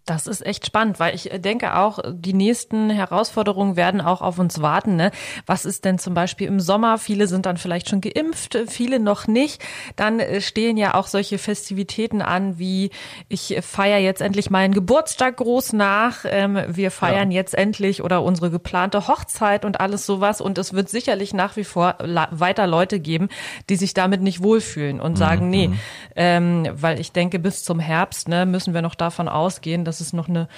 Das 0.06 0.28
ist 0.28 0.46
echt 0.46 0.64
spannend, 0.64 1.00
weil 1.00 1.16
ich 1.16 1.30
denke 1.38 1.76
auch, 1.76 1.98
die 2.08 2.32
nächsten 2.32 2.90
Herausforderungen 2.90 3.74
werden 3.74 4.00
auch 4.00 4.22
auf 4.22 4.38
uns 4.38 4.62
warten. 4.62 4.94
Ne? 4.94 5.10
Was 5.46 5.64
ist 5.64 5.84
denn 5.84 5.98
zum 5.98 6.14
Beispiel 6.14 6.46
im 6.46 6.60
Sommer? 6.60 6.98
Viele 6.98 7.26
sind 7.26 7.44
dann 7.44 7.56
vielleicht 7.56 7.88
schon 7.88 8.00
geimpft, 8.00 8.56
viele 8.68 9.00
noch 9.00 9.26
nicht. 9.26 9.60
Dann 9.96 10.20
äh, 10.20 10.40
stehen 10.40 10.76
ja 10.76 10.94
auch 10.94 11.08
solche 11.08 11.38
Festivitäten 11.38 12.22
an, 12.22 12.56
wie 12.56 12.90
ich 13.28 13.58
feiere 13.62 13.98
jetzt 13.98 14.22
endlich 14.22 14.48
meinen 14.48 14.74
Geburtstag 14.74 15.38
groß 15.38 15.72
nach. 15.72 16.24
Ähm, 16.24 16.56
wir 16.68 16.92
feiern 16.92 17.32
ja. 17.32 17.40
jetzt 17.40 17.54
endlich 17.54 18.04
oder 18.04 18.22
unsere 18.22 18.50
geplante 18.50 19.08
Hochzeit 19.08 19.64
und 19.64 19.80
alles 19.80 20.06
sowas. 20.06 20.40
Und 20.40 20.56
es 20.58 20.72
wird 20.72 20.88
sicherlich 20.88 21.34
nach 21.34 21.56
wie 21.56 21.64
vor 21.64 21.96
weiter 21.98 22.68
Leute 22.68 23.00
geben, 23.00 23.28
die 23.68 23.76
sich 23.76 23.92
damit 23.92 24.22
nicht 24.22 24.40
wohlfühlen 24.40 25.00
und 25.00 25.18
sagen, 25.18 25.46
mhm. 25.46 25.50
nee, 25.50 25.70
ähm, 26.14 26.68
weil 26.72 27.00
ich 27.00 27.10
denke, 27.10 27.40
bis 27.40 27.64
zum 27.64 27.80
Herbst 27.80 28.28
ne, 28.28 28.46
müssen 28.46 28.72
wir 28.72 28.82
noch 28.82 28.94
davon 28.94 29.28
ausgehen, 29.28 29.84
dass 29.84 29.95
dass 29.96 30.06
es 30.06 30.12
noch 30.12 30.28
eine 30.28 30.48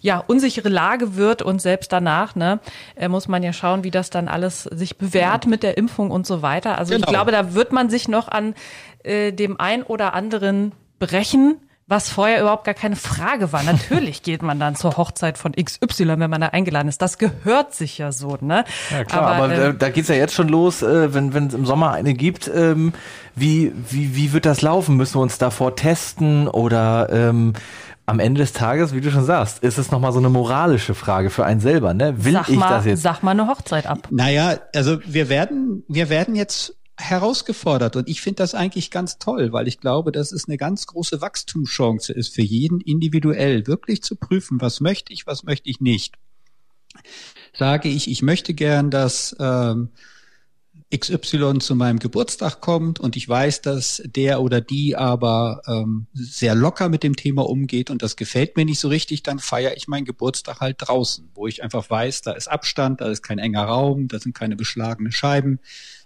ja 0.00 0.22
unsichere 0.26 0.68
Lage 0.68 1.16
wird 1.16 1.42
und 1.42 1.60
selbst 1.60 1.92
danach 1.92 2.34
ne 2.34 2.60
äh, 2.94 3.08
muss 3.08 3.28
man 3.28 3.42
ja 3.42 3.52
schauen, 3.52 3.84
wie 3.84 3.90
das 3.90 4.10
dann 4.10 4.28
alles 4.28 4.64
sich 4.64 4.96
bewährt 4.96 5.44
ja. 5.44 5.50
mit 5.50 5.62
der 5.62 5.76
Impfung 5.76 6.10
und 6.10 6.26
so 6.26 6.42
weiter. 6.42 6.78
Also 6.78 6.94
genau. 6.94 7.06
ich 7.06 7.12
glaube, 7.12 7.32
da 7.32 7.54
wird 7.54 7.72
man 7.72 7.90
sich 7.90 8.08
noch 8.08 8.28
an 8.28 8.54
äh, 9.02 9.32
dem 9.32 9.60
ein 9.60 9.82
oder 9.82 10.14
anderen 10.14 10.72
brechen, 10.98 11.60
was 11.88 12.08
vorher 12.08 12.40
überhaupt 12.40 12.64
gar 12.64 12.74
keine 12.74 12.96
Frage 12.96 13.52
war. 13.52 13.62
Natürlich 13.62 14.22
geht 14.24 14.42
man 14.42 14.58
dann 14.58 14.74
zur 14.74 14.96
Hochzeit 14.96 15.38
von 15.38 15.52
XY, 15.52 16.18
wenn 16.18 16.30
man 16.30 16.40
da 16.40 16.48
eingeladen 16.48 16.88
ist. 16.88 17.00
Das 17.00 17.18
gehört 17.18 17.74
sich 17.74 17.98
ja 17.98 18.10
so, 18.10 18.38
ne? 18.40 18.64
Ja 18.90 19.04
klar, 19.04 19.22
aber, 19.22 19.44
aber 19.44 19.54
äh, 19.54 19.74
da 19.74 19.90
geht's 19.90 20.08
ja 20.08 20.16
jetzt 20.16 20.34
schon 20.34 20.48
los, 20.48 20.82
äh, 20.82 21.14
wenn 21.14 21.32
wenn 21.32 21.46
es 21.46 21.54
im 21.54 21.64
Sommer 21.64 21.92
eine 21.92 22.14
gibt. 22.14 22.50
Ähm, 22.52 22.92
wie 23.34 23.72
wie 23.88 24.16
wie 24.16 24.32
wird 24.32 24.46
das 24.46 24.62
laufen? 24.62 24.96
Müssen 24.96 25.16
wir 25.16 25.22
uns 25.22 25.38
davor 25.38 25.76
testen 25.76 26.48
oder 26.48 27.08
ähm, 27.10 27.52
am 28.06 28.20
Ende 28.20 28.40
des 28.40 28.52
Tages, 28.52 28.94
wie 28.94 29.00
du 29.00 29.10
schon 29.10 29.24
sagst, 29.24 29.62
ist 29.64 29.78
es 29.78 29.90
nochmal 29.90 30.12
so 30.12 30.18
eine 30.18 30.28
moralische 30.28 30.94
Frage 30.94 31.28
für 31.28 31.44
einen 31.44 31.60
selber, 31.60 31.92
ne? 31.92 32.24
Will 32.24 32.32
sag 32.32 32.48
ich 32.48 32.56
mal, 32.56 32.70
das 32.70 32.86
jetzt? 32.86 33.02
Sag 33.02 33.22
mal 33.22 33.32
eine 33.32 33.48
Hochzeit 33.48 33.86
ab. 33.86 34.08
Naja, 34.10 34.58
also 34.74 34.98
wir 35.04 35.28
werden, 35.28 35.82
wir 35.88 36.08
werden 36.08 36.36
jetzt 36.36 36.76
herausgefordert 36.98 37.96
und 37.96 38.08
ich 38.08 38.22
finde 38.22 38.36
das 38.36 38.54
eigentlich 38.54 38.90
ganz 38.90 39.18
toll, 39.18 39.52
weil 39.52 39.68
ich 39.68 39.80
glaube, 39.80 40.12
dass 40.12 40.32
es 40.32 40.46
eine 40.46 40.56
ganz 40.56 40.86
große 40.86 41.20
Wachstumschance 41.20 42.12
ist 42.12 42.34
für 42.34 42.42
jeden 42.42 42.80
individuell, 42.80 43.66
wirklich 43.66 44.02
zu 44.02 44.16
prüfen, 44.16 44.60
was 44.60 44.80
möchte 44.80 45.12
ich, 45.12 45.26
was 45.26 45.42
möchte 45.42 45.68
ich 45.68 45.80
nicht. 45.80 46.14
Sage 47.58 47.88
ich, 47.88 48.08
ich 48.08 48.22
möchte 48.22 48.54
gern, 48.54 48.90
dass 48.90 49.36
ähm, 49.38 49.90
XY 50.94 51.58
zu 51.58 51.74
meinem 51.74 51.98
Geburtstag 51.98 52.60
kommt 52.60 53.00
und 53.00 53.16
ich 53.16 53.28
weiß, 53.28 53.60
dass 53.60 54.02
der 54.06 54.40
oder 54.40 54.60
die 54.60 54.94
aber 54.94 55.62
ähm, 55.66 56.06
sehr 56.12 56.54
locker 56.54 56.88
mit 56.88 57.02
dem 57.02 57.16
Thema 57.16 57.48
umgeht 57.48 57.90
und 57.90 58.02
das 58.02 58.14
gefällt 58.14 58.56
mir 58.56 58.64
nicht 58.64 58.78
so 58.78 58.88
richtig, 58.88 59.24
dann 59.24 59.40
feiere 59.40 59.76
ich 59.76 59.88
meinen 59.88 60.04
Geburtstag 60.04 60.60
halt 60.60 60.76
draußen, 60.78 61.28
wo 61.34 61.48
ich 61.48 61.64
einfach 61.64 61.90
weiß, 61.90 62.22
da 62.22 62.32
ist 62.32 62.46
Abstand, 62.46 63.00
da 63.00 63.08
ist 63.08 63.22
kein 63.22 63.38
enger 63.38 63.64
Raum, 63.64 64.06
da 64.06 64.20
sind 64.20 64.34
keine 64.34 64.54
beschlagenen 64.54 65.10
Scheiben, 65.10 65.58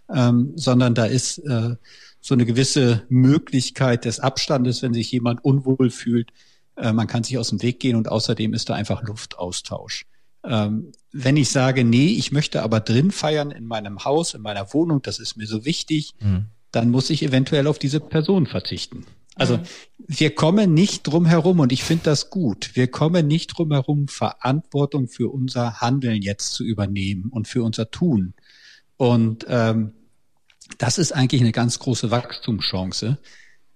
ähm, 0.09 0.53
sondern 0.57 0.95
da 0.95 1.05
ist 1.05 1.39
äh, 1.39 1.77
so 2.23 2.35
eine 2.35 2.47
gewisse 2.47 3.05
Möglichkeit 3.11 4.07
des 4.07 4.19
Abstandes, 4.19 4.83
wenn 4.83 4.95
sich 4.95 5.13
jemand 5.13 5.45
unwohl 5.45 5.91
fühlt. 5.91 6.33
Äh, 6.77 6.95
man 6.95 7.07
kann 7.07 7.23
sich 7.23 7.37
aus 7.37 7.51
dem 7.51 7.63
Weg 7.63 7.81
gehen 7.81 7.97
und 7.97 8.09
außerdem 8.09 8.55
ist 8.55 8.71
da 8.71 8.75
einfach 8.75 9.03
Luftaustausch. 9.03 10.07
Ähm, 10.43 10.93
wenn 11.13 11.37
ich 11.37 11.51
sage, 11.51 11.85
nee, 11.85 12.09
ich 12.09 12.33
möchte 12.33 12.63
aber 12.63 12.81
drin 12.81 13.11
feiern 13.11 13.51
in 13.51 13.67
meinem 13.67 14.05
Haus, 14.05 14.35
in 14.35 14.43
meiner 14.43 14.73
Wohnung, 14.73 15.03
das 15.03 15.19
ist 15.19 15.37
mir 15.37 15.47
so 15.47 15.65
wichtig, 15.65 16.15
mhm. 16.21 16.47
dann 16.71 16.91
muss 16.91 17.11
ich 17.11 17.23
eventuell 17.23 17.67
auf 17.67 17.79
diese 17.79 18.01
Person 18.01 18.47
verzichten. 18.47 19.07
Also 19.35 19.57
mhm. 19.57 19.63
wir 19.99 20.35
kommen 20.35 20.75
nicht 20.75 21.05
drum 21.05 21.27
herum 21.27 21.61
und 21.61 21.73
ich 21.73 21.83
finde 21.83 22.05
das 22.05 22.31
gut. 22.31 22.71
Wir 22.75 22.89
kommen 22.89 23.27
nicht 23.27 23.49
drum 23.49 23.73
herum, 23.73 24.09
Verantwortung 24.09 25.09
für 25.09 25.33
unser 25.33 25.81
Handeln 25.81 26.23
jetzt 26.23 26.53
zu 26.53 26.65
übernehmen 26.65 27.31
und 27.31 27.49
für 27.49 27.63
unser 27.63 27.91
Tun. 27.91 28.35
Und 28.97 29.47
ähm, 29.49 29.93
das 30.79 30.99
ist 30.99 31.13
eigentlich 31.13 31.41
eine 31.41 31.53
ganz 31.53 31.79
große 31.79 32.11
Wachstumschance. 32.11 33.19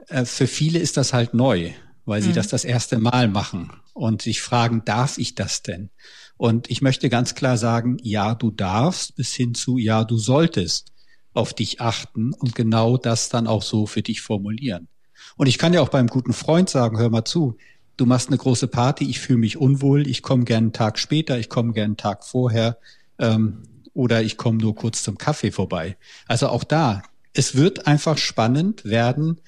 Äh, 0.09 0.25
für 0.25 0.47
viele 0.47 0.79
ist 0.79 0.97
das 0.97 1.13
halt 1.13 1.35
neu, 1.35 1.73
weil 2.05 2.23
sie 2.23 2.31
mhm. 2.31 2.35
das 2.35 2.49
das 2.49 2.65
erste 2.65 2.99
Mal 2.99 3.29
machen 3.29 3.73
und 3.93 4.23
sich 4.23 4.43
fragen, 4.43 4.83
darf 4.85 5.19
ich 5.19 5.35
das 5.35 5.63
denn? 5.63 5.91
Und 6.37 6.71
ich 6.71 6.83
möchte 6.83 7.09
ganz 7.09 7.35
klar 7.35 7.57
sagen, 7.57 7.97
ja, 8.03 8.35
du 8.35 8.51
darfst 8.51 9.15
bis 9.17 9.35
hin 9.35 9.55
zu, 9.55 9.79
ja, 9.79 10.05
du 10.05 10.19
solltest 10.19 10.93
auf 11.33 11.55
dich 11.55 11.81
achten 11.81 12.33
und 12.33 12.55
genau 12.55 12.97
das 12.97 13.29
dann 13.29 13.47
auch 13.47 13.63
so 13.63 13.87
für 13.87 14.03
dich 14.03 14.21
formulieren. 14.21 14.89
Und 15.37 15.47
ich 15.47 15.59
kann 15.59 15.73
ja 15.73 15.81
auch 15.81 15.89
beim 15.89 16.07
guten 16.07 16.33
Freund 16.33 16.69
sagen, 16.69 16.99
hör 16.99 17.11
mal 17.11 17.25
zu, 17.25 17.57
du 17.97 18.07
machst 18.07 18.29
eine 18.29 18.39
große 18.39 18.69
Party, 18.69 19.05
ich 19.09 19.21
fühle 19.21 19.39
mich 19.39 19.57
unwohl, 19.57 20.07
ich 20.07 20.23
komme 20.23 20.45
gern 20.45 20.65
einen 20.65 20.73
Tag 20.73 20.99
später, 20.99 21.39
ich 21.39 21.49
komme 21.49 21.73
gern 21.73 21.85
einen 21.87 21.97
Tag 21.97 22.25
vorher 22.25 22.79
ähm, 23.19 23.63
oder 23.95 24.23
ich 24.23 24.37
komme 24.37 24.59
nur 24.59 24.75
kurz 24.75 25.03
zum 25.03 25.19
Kaffee 25.19 25.51
vorbei. 25.51 25.97
Also 26.27 26.49
auch 26.49 26.65
da, 26.65 27.03
es 27.33 27.57
wird 27.57 27.87
einfach 27.87 28.19
spannend 28.19 28.85
werden, 28.85 29.41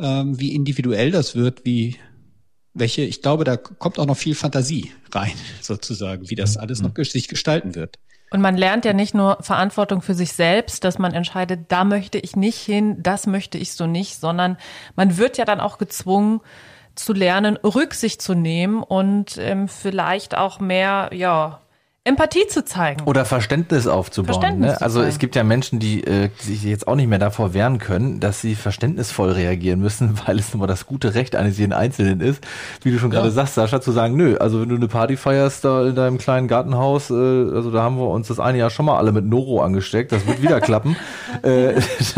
ähm, 0.00 0.38
wie 0.38 0.54
individuell 0.54 1.10
das 1.10 1.34
wird, 1.34 1.64
wie 1.64 1.96
welche, 2.74 3.02
ich 3.02 3.22
glaube, 3.22 3.44
da 3.44 3.56
kommt 3.56 3.98
auch 3.98 4.06
noch 4.06 4.16
viel 4.16 4.34
Fantasie 4.34 4.92
rein, 5.12 5.32
sozusagen, 5.60 6.28
wie 6.28 6.34
das 6.34 6.56
alles 6.56 6.82
noch 6.82 6.92
sich 6.96 7.28
gestalten 7.28 7.74
wird. 7.74 7.98
Und 8.30 8.40
man 8.40 8.56
lernt 8.56 8.84
ja 8.84 8.92
nicht 8.92 9.14
nur 9.14 9.38
Verantwortung 9.42 10.02
für 10.02 10.14
sich 10.14 10.32
selbst, 10.32 10.82
dass 10.82 10.98
man 10.98 11.14
entscheidet, 11.14 11.70
da 11.70 11.84
möchte 11.84 12.18
ich 12.18 12.34
nicht 12.34 12.58
hin, 12.58 13.00
das 13.00 13.28
möchte 13.28 13.58
ich 13.58 13.74
so 13.74 13.86
nicht, 13.86 14.18
sondern 14.18 14.56
man 14.96 15.18
wird 15.18 15.38
ja 15.38 15.44
dann 15.44 15.60
auch 15.60 15.78
gezwungen 15.78 16.40
zu 16.96 17.12
lernen, 17.12 17.56
Rücksicht 17.58 18.20
zu 18.20 18.34
nehmen 18.34 18.82
und 18.82 19.36
ähm, 19.38 19.68
vielleicht 19.68 20.36
auch 20.36 20.58
mehr, 20.58 21.10
ja, 21.12 21.60
Empathie 22.06 22.46
zu 22.46 22.66
zeigen. 22.66 23.04
Oder 23.06 23.24
Verständnis 23.24 23.86
aufzubauen. 23.86 24.34
Verständnis 24.34 24.72
ne? 24.72 24.82
Also 24.82 25.00
es 25.00 25.18
gibt 25.18 25.34
ja 25.36 25.42
Menschen, 25.42 25.78
die 25.78 26.04
äh, 26.04 26.28
sich 26.38 26.62
jetzt 26.62 26.86
auch 26.86 26.96
nicht 26.96 27.08
mehr 27.08 27.18
davor 27.18 27.54
wehren 27.54 27.78
können, 27.78 28.20
dass 28.20 28.42
sie 28.42 28.56
verständnisvoll 28.56 29.32
reagieren 29.32 29.80
müssen, 29.80 30.18
weil 30.26 30.38
es 30.38 30.52
immer 30.52 30.66
das 30.66 30.84
gute 30.84 31.14
Recht 31.14 31.34
eines 31.34 31.56
jeden 31.56 31.72
Einzelnen 31.72 32.20
ist, 32.20 32.44
wie 32.82 32.90
du 32.90 32.98
schon 32.98 33.10
ja. 33.10 33.20
gerade 33.20 33.30
sagst, 33.30 33.54
Sascha, 33.54 33.80
zu 33.80 33.90
sagen, 33.90 34.16
nö, 34.16 34.36
also 34.36 34.60
wenn 34.60 34.68
du 34.68 34.74
eine 34.74 34.86
Party 34.86 35.16
feierst 35.16 35.64
da 35.64 35.86
in 35.86 35.94
deinem 35.94 36.18
kleinen 36.18 36.46
Gartenhaus, 36.46 37.08
äh, 37.08 37.14
also 37.14 37.70
da 37.70 37.82
haben 37.82 37.96
wir 37.96 38.08
uns 38.08 38.28
das 38.28 38.38
eine 38.38 38.58
Jahr 38.58 38.68
schon 38.68 38.84
mal 38.84 38.98
alle 38.98 39.12
mit 39.12 39.24
Noro 39.24 39.62
angesteckt, 39.62 40.12
das 40.12 40.26
wird 40.26 40.42
wieder 40.42 40.60
klappen, 40.60 40.96
äh, 41.42 41.72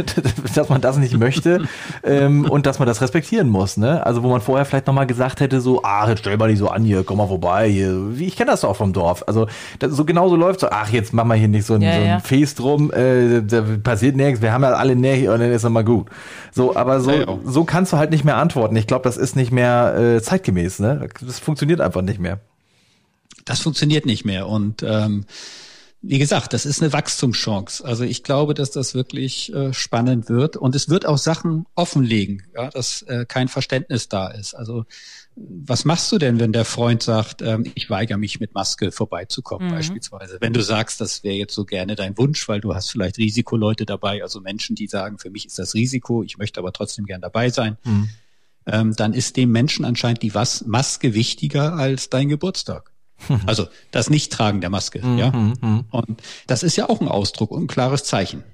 dass 0.57 0.69
man 0.69 0.81
das 0.81 0.97
nicht 0.97 1.17
möchte 1.17 1.63
ähm, 2.03 2.51
und 2.51 2.67
dass 2.67 2.81
man 2.81 2.89
das 2.89 3.03
respektieren 3.03 3.49
muss. 3.49 3.77
Ne? 3.77 4.05
Also 4.05 4.25
wo 4.25 4.31
man 4.31 4.41
vorher 4.41 4.65
vielleicht 4.65 4.89
nochmal 4.89 5.07
gesagt 5.07 5.39
hätte, 5.39 5.61
so, 5.61 5.85
ah, 5.85 6.09
jetzt 6.09 6.19
stell 6.19 6.37
mal 6.39 6.51
nicht 6.51 6.59
so 6.59 6.71
an 6.71 6.83
hier, 6.83 7.05
komm 7.05 7.19
mal 7.19 7.29
vorbei, 7.29 7.69
hier. 7.71 8.11
ich 8.19 8.35
kenne 8.35 8.51
das 8.51 8.63
doch 8.63 8.75
vom 8.75 8.93
Dorf. 8.93 9.23
Also 9.29 9.47
das, 9.79 9.93
so 9.93 10.05
genau 10.05 10.29
so 10.29 10.37
läuft 10.37 10.61
so, 10.61 10.69
ach, 10.71 10.91
jetzt 10.91 11.13
machen 11.13 11.29
wir 11.29 11.35
hier 11.35 11.49
nicht 11.49 11.67
so 11.67 11.75
ein, 11.75 11.83
ja, 11.83 11.93
so 11.93 11.99
ein 11.99 12.07
ja. 12.07 12.21
Fest 12.21 12.61
rum, 12.61 12.93
äh, 12.93 13.43
da 13.43 13.63
passiert 13.83 14.17
nichts, 14.17 14.43
wir 14.43 14.53
haben 14.53 14.63
ja 14.63 14.73
alle 14.73 14.97
Nähe 14.97 15.33
und 15.33 15.41
dann 15.41 15.51
ist 15.51 15.69
mal 15.69 15.85
gut. 15.85 16.09
So, 16.53 16.77
aber 16.77 17.01
so, 17.01 17.11
ja, 17.11 17.39
so 17.45 17.65
kannst 17.65 17.93
du 17.93 17.97
halt 17.97 18.11
nicht 18.11 18.25
mehr 18.25 18.37
antworten. 18.37 18.77
Ich 18.77 18.87
glaube, 18.87 19.05
das 19.05 19.17
ist 19.17 19.37
nicht 19.37 19.53
mehr 19.53 19.97
äh, 19.97 20.23
zeitgemäß, 20.23 20.79
ne? 20.81 21.09
Das 21.21 21.39
funktioniert 21.39 21.81
einfach 21.81 22.03
nicht 22.03 22.21
mehr. 22.21 22.41
Das 23.45 23.61
funktioniert 23.61 24.07
nicht 24.07 24.25
mehr. 24.25 24.49
Und 24.49 24.83
ähm, 24.83 25.25
wie 26.03 26.19
gesagt, 26.19 26.53
das 26.53 26.67
ist 26.67 26.83
eine 26.83 26.93
Wachstumschance. 26.93 27.85
Also 27.85 28.05
ich 28.05 28.23
glaube, 28.23 28.55
dass 28.55 28.71
das 28.71 28.95
wirklich 28.95 29.53
äh, 29.55 29.73
spannend 29.73 30.29
wird 30.29 30.57
und 30.57 30.75
es 30.75 30.89
wird 30.89 31.07
auch 31.07 31.19
Sachen 31.19 31.67
offenlegen, 31.75 32.43
ja, 32.55 32.69
dass 32.71 33.03
äh, 33.03 33.25
kein 33.27 33.49
Verständnis 33.49 34.09
da 34.09 34.29
ist. 34.29 34.55
Also 34.55 34.85
was 35.37 35.85
machst 35.85 36.11
du 36.11 36.19
denn, 36.19 36.41
wenn 36.41 36.53
der 36.53 36.65
Freund 36.65 37.03
sagt, 37.03 37.43
ähm, 37.43 37.71
ich 37.75 37.91
weigere 37.91 38.17
mich 38.17 38.41
mit 38.41 38.55
Maske 38.55 38.91
vorbeizukommen, 38.91 39.69
mhm. 39.69 39.73
beispielsweise? 39.73 40.39
Wenn 40.41 40.55
du 40.55 40.63
sagst, 40.63 41.01
das 41.01 41.25
wäre 41.25 41.35
jetzt 41.35 41.55
so 41.55 41.67
gerne 41.67 41.95
dein 41.95 42.17
Wunsch, 42.17 42.49
weil 42.49 42.63
du 42.63 42.75
hast 42.75 42.91
vielleicht 42.91 43.19
Risikoleute 43.19 43.85
dabei, 43.85 44.23
also 44.23 44.41
Menschen, 44.41 44.77
die 44.77 44.87
sagen, 44.87 45.19
für 45.19 45.29
mich 45.29 45.45
ist 45.45 45.59
das 45.59 45.75
Risiko, 45.75 46.23
ich 46.23 46.39
möchte 46.39 46.59
aber 46.59 46.73
trotzdem 46.73 47.05
gern 47.05 47.21
dabei 47.21 47.51
sein, 47.51 47.77
mhm. 47.85 48.09
ähm, 48.65 48.97
dann 48.97 49.13
ist 49.13 49.37
dem 49.37 49.53
Menschen 49.53 49.85
anscheinend 49.85 50.23
die 50.23 50.35
Was 50.35 50.65
Maske 50.65 51.13
wichtiger 51.13 51.75
als 51.75 52.09
dein 52.09 52.29
Geburtstag. 52.29 52.93
Also 53.47 53.67
das 53.93 54.11
Nichttragen 54.11 54.61
der 54.61 54.69
Maske, 54.69 55.05
mhm. 55.05 55.19
ja. 55.19 55.31
Mhm. 55.31 55.85
Und 55.91 56.23
das 56.47 56.63
ist 56.63 56.77
ja 56.77 56.89
auch 56.89 57.01
ein 57.01 57.09
Ausdruck 57.09 57.51
und 57.51 57.65
ein 57.65 57.67
klares 57.67 58.05
Zeichen. 58.05 58.45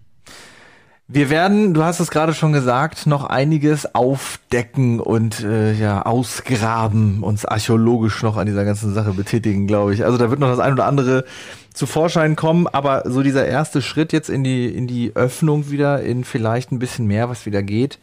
Wir 1.09 1.29
werden, 1.29 1.75
du 1.75 1.83
hast 1.83 2.01
es 2.01 2.11
gerade 2.11 2.33
schon 2.33 2.53
gesagt, 2.53 3.07
noch 3.07 3.25
einiges 3.25 3.95
aufdecken 3.95 4.99
und 4.99 5.41
äh, 5.41 5.73
ja 5.73 6.07
ausgraben, 6.07 7.23
uns 7.23 7.45
archäologisch 7.45 8.23
noch 8.23 8.37
an 8.37 8.47
dieser 8.47 8.65
ganzen 8.65 8.95
Sache 8.95 9.13
betätigen, 9.13 9.67
glaube 9.67 9.93
ich. 9.93 10.05
Also 10.05 10.17
da 10.17 10.31
wird 10.31 10.41
noch 10.41 10.49
das 10.49 10.61
ein 10.61 10.73
oder 10.73 10.87
andere 10.87 11.25
zu 11.75 11.87
Vorschein 11.87 12.37
kommen, 12.37 12.67
aber 12.67 13.03
so 13.11 13.23
dieser 13.23 13.47
erste 13.47 13.83
Schritt 13.83 14.13
jetzt 14.13 14.31
in 14.31 14.45
die 14.45 14.67
in 14.67 14.87
die 14.87 15.13
Öffnung 15.15 15.71
wieder, 15.71 16.03
in 16.03 16.25
vielleicht 16.25 16.73
ein 16.73 16.79
bisschen 16.79 17.07
mehr, 17.07 17.29
was 17.29 17.47
wieder 17.47 17.63
geht, 17.63 17.99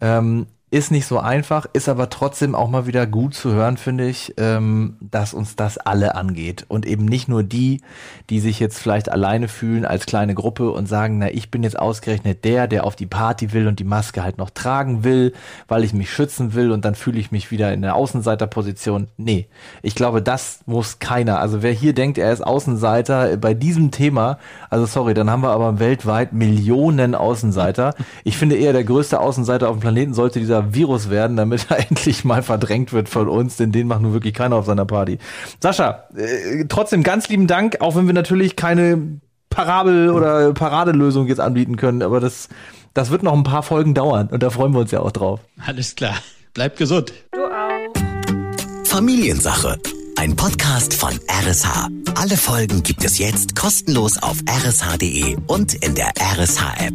ähm, 0.00 0.46
ist 0.70 0.90
nicht 0.90 1.06
so 1.06 1.18
einfach, 1.18 1.66
ist 1.72 1.88
aber 1.88 2.10
trotzdem 2.10 2.54
auch 2.54 2.68
mal 2.68 2.86
wieder 2.86 3.06
gut 3.06 3.32
zu 3.32 3.52
hören, 3.52 3.78
finde 3.78 4.06
ich, 4.06 4.34
ähm, 4.36 4.96
dass 5.00 5.32
uns 5.32 5.56
das 5.56 5.78
alle 5.78 6.14
angeht. 6.14 6.66
Und 6.68 6.84
eben 6.84 7.06
nicht 7.06 7.26
nur 7.26 7.42
die, 7.42 7.80
die 8.28 8.38
sich 8.38 8.60
jetzt 8.60 8.78
vielleicht 8.78 9.10
alleine 9.10 9.48
fühlen 9.48 9.86
als 9.86 10.04
kleine 10.04 10.34
Gruppe 10.34 10.70
und 10.70 10.86
sagen, 10.86 11.18
na, 11.18 11.30
ich 11.30 11.50
bin 11.50 11.62
jetzt 11.62 11.78
ausgerechnet 11.78 12.44
der, 12.44 12.66
der 12.66 12.84
auf 12.84 12.96
die 12.96 13.06
Party 13.06 13.54
will 13.54 13.66
und 13.66 13.78
die 13.78 13.84
Maske 13.84 14.22
halt 14.22 14.36
noch 14.36 14.50
tragen 14.50 15.04
will, 15.04 15.32
weil 15.68 15.84
ich 15.84 15.94
mich 15.94 16.12
schützen 16.12 16.52
will 16.52 16.70
und 16.70 16.84
dann 16.84 16.94
fühle 16.94 17.18
ich 17.18 17.32
mich 17.32 17.50
wieder 17.50 17.72
in 17.72 17.80
der 17.80 17.94
Außenseiterposition. 17.94 19.08
Nee, 19.16 19.46
ich 19.80 19.94
glaube, 19.94 20.20
das 20.20 20.60
muss 20.66 20.98
keiner. 20.98 21.40
Also 21.40 21.62
wer 21.62 21.72
hier 21.72 21.94
denkt, 21.94 22.18
er 22.18 22.30
ist 22.30 22.46
Außenseiter 22.46 23.38
bei 23.38 23.54
diesem 23.54 23.90
Thema, 23.90 24.38
also 24.68 24.84
sorry, 24.84 25.14
dann 25.14 25.30
haben 25.30 25.42
wir 25.42 25.50
aber 25.50 25.78
weltweit 25.78 26.34
Millionen 26.34 27.14
Außenseiter. 27.14 27.94
Ich 28.24 28.36
finde 28.36 28.56
eher 28.56 28.74
der 28.74 28.84
größte 28.84 29.18
Außenseiter 29.18 29.70
auf 29.70 29.76
dem 29.76 29.80
Planeten 29.80 30.12
sollte 30.12 30.40
dieser 30.40 30.57
dieser 30.58 30.74
Virus 30.74 31.10
werden, 31.10 31.36
damit 31.36 31.66
er 31.70 31.78
endlich 31.90 32.24
mal 32.24 32.42
verdrängt 32.42 32.92
wird 32.92 33.08
von 33.08 33.28
uns, 33.28 33.56
denn 33.56 33.72
den 33.72 33.86
macht 33.86 34.02
nun 34.02 34.12
wirklich 34.12 34.34
keiner 34.34 34.56
auf 34.56 34.66
seiner 34.66 34.84
Party. 34.84 35.18
Sascha, 35.60 36.04
äh, 36.16 36.64
trotzdem 36.68 37.02
ganz 37.02 37.28
lieben 37.28 37.46
Dank, 37.46 37.80
auch 37.80 37.96
wenn 37.96 38.06
wir 38.06 38.14
natürlich 38.14 38.56
keine 38.56 39.20
Parabel- 39.50 40.10
oder 40.10 40.52
Paradelösung 40.52 41.26
jetzt 41.26 41.40
anbieten 41.40 41.76
können, 41.76 42.02
aber 42.02 42.20
das, 42.20 42.48
das 42.94 43.10
wird 43.10 43.22
noch 43.22 43.32
ein 43.32 43.44
paar 43.44 43.62
Folgen 43.62 43.94
dauern 43.94 44.28
und 44.28 44.42
da 44.42 44.50
freuen 44.50 44.72
wir 44.72 44.80
uns 44.80 44.90
ja 44.90 45.00
auch 45.00 45.12
drauf. 45.12 45.40
Alles 45.64 45.94
klar. 45.94 46.14
Bleibt 46.54 46.78
gesund. 46.78 47.12
Du 47.32 47.40
auch. 47.40 48.84
Familiensache. 48.84 49.78
Ein 50.16 50.34
Podcast 50.34 50.94
von 50.94 51.12
RSH. 51.30 51.88
Alle 52.16 52.36
Folgen 52.36 52.82
gibt 52.82 53.04
es 53.04 53.18
jetzt 53.18 53.54
kostenlos 53.54 54.20
auf 54.20 54.38
rsh.de 54.48 55.36
und 55.46 55.74
in 55.74 55.94
der 55.94 56.10
RSH-App. 56.18 56.94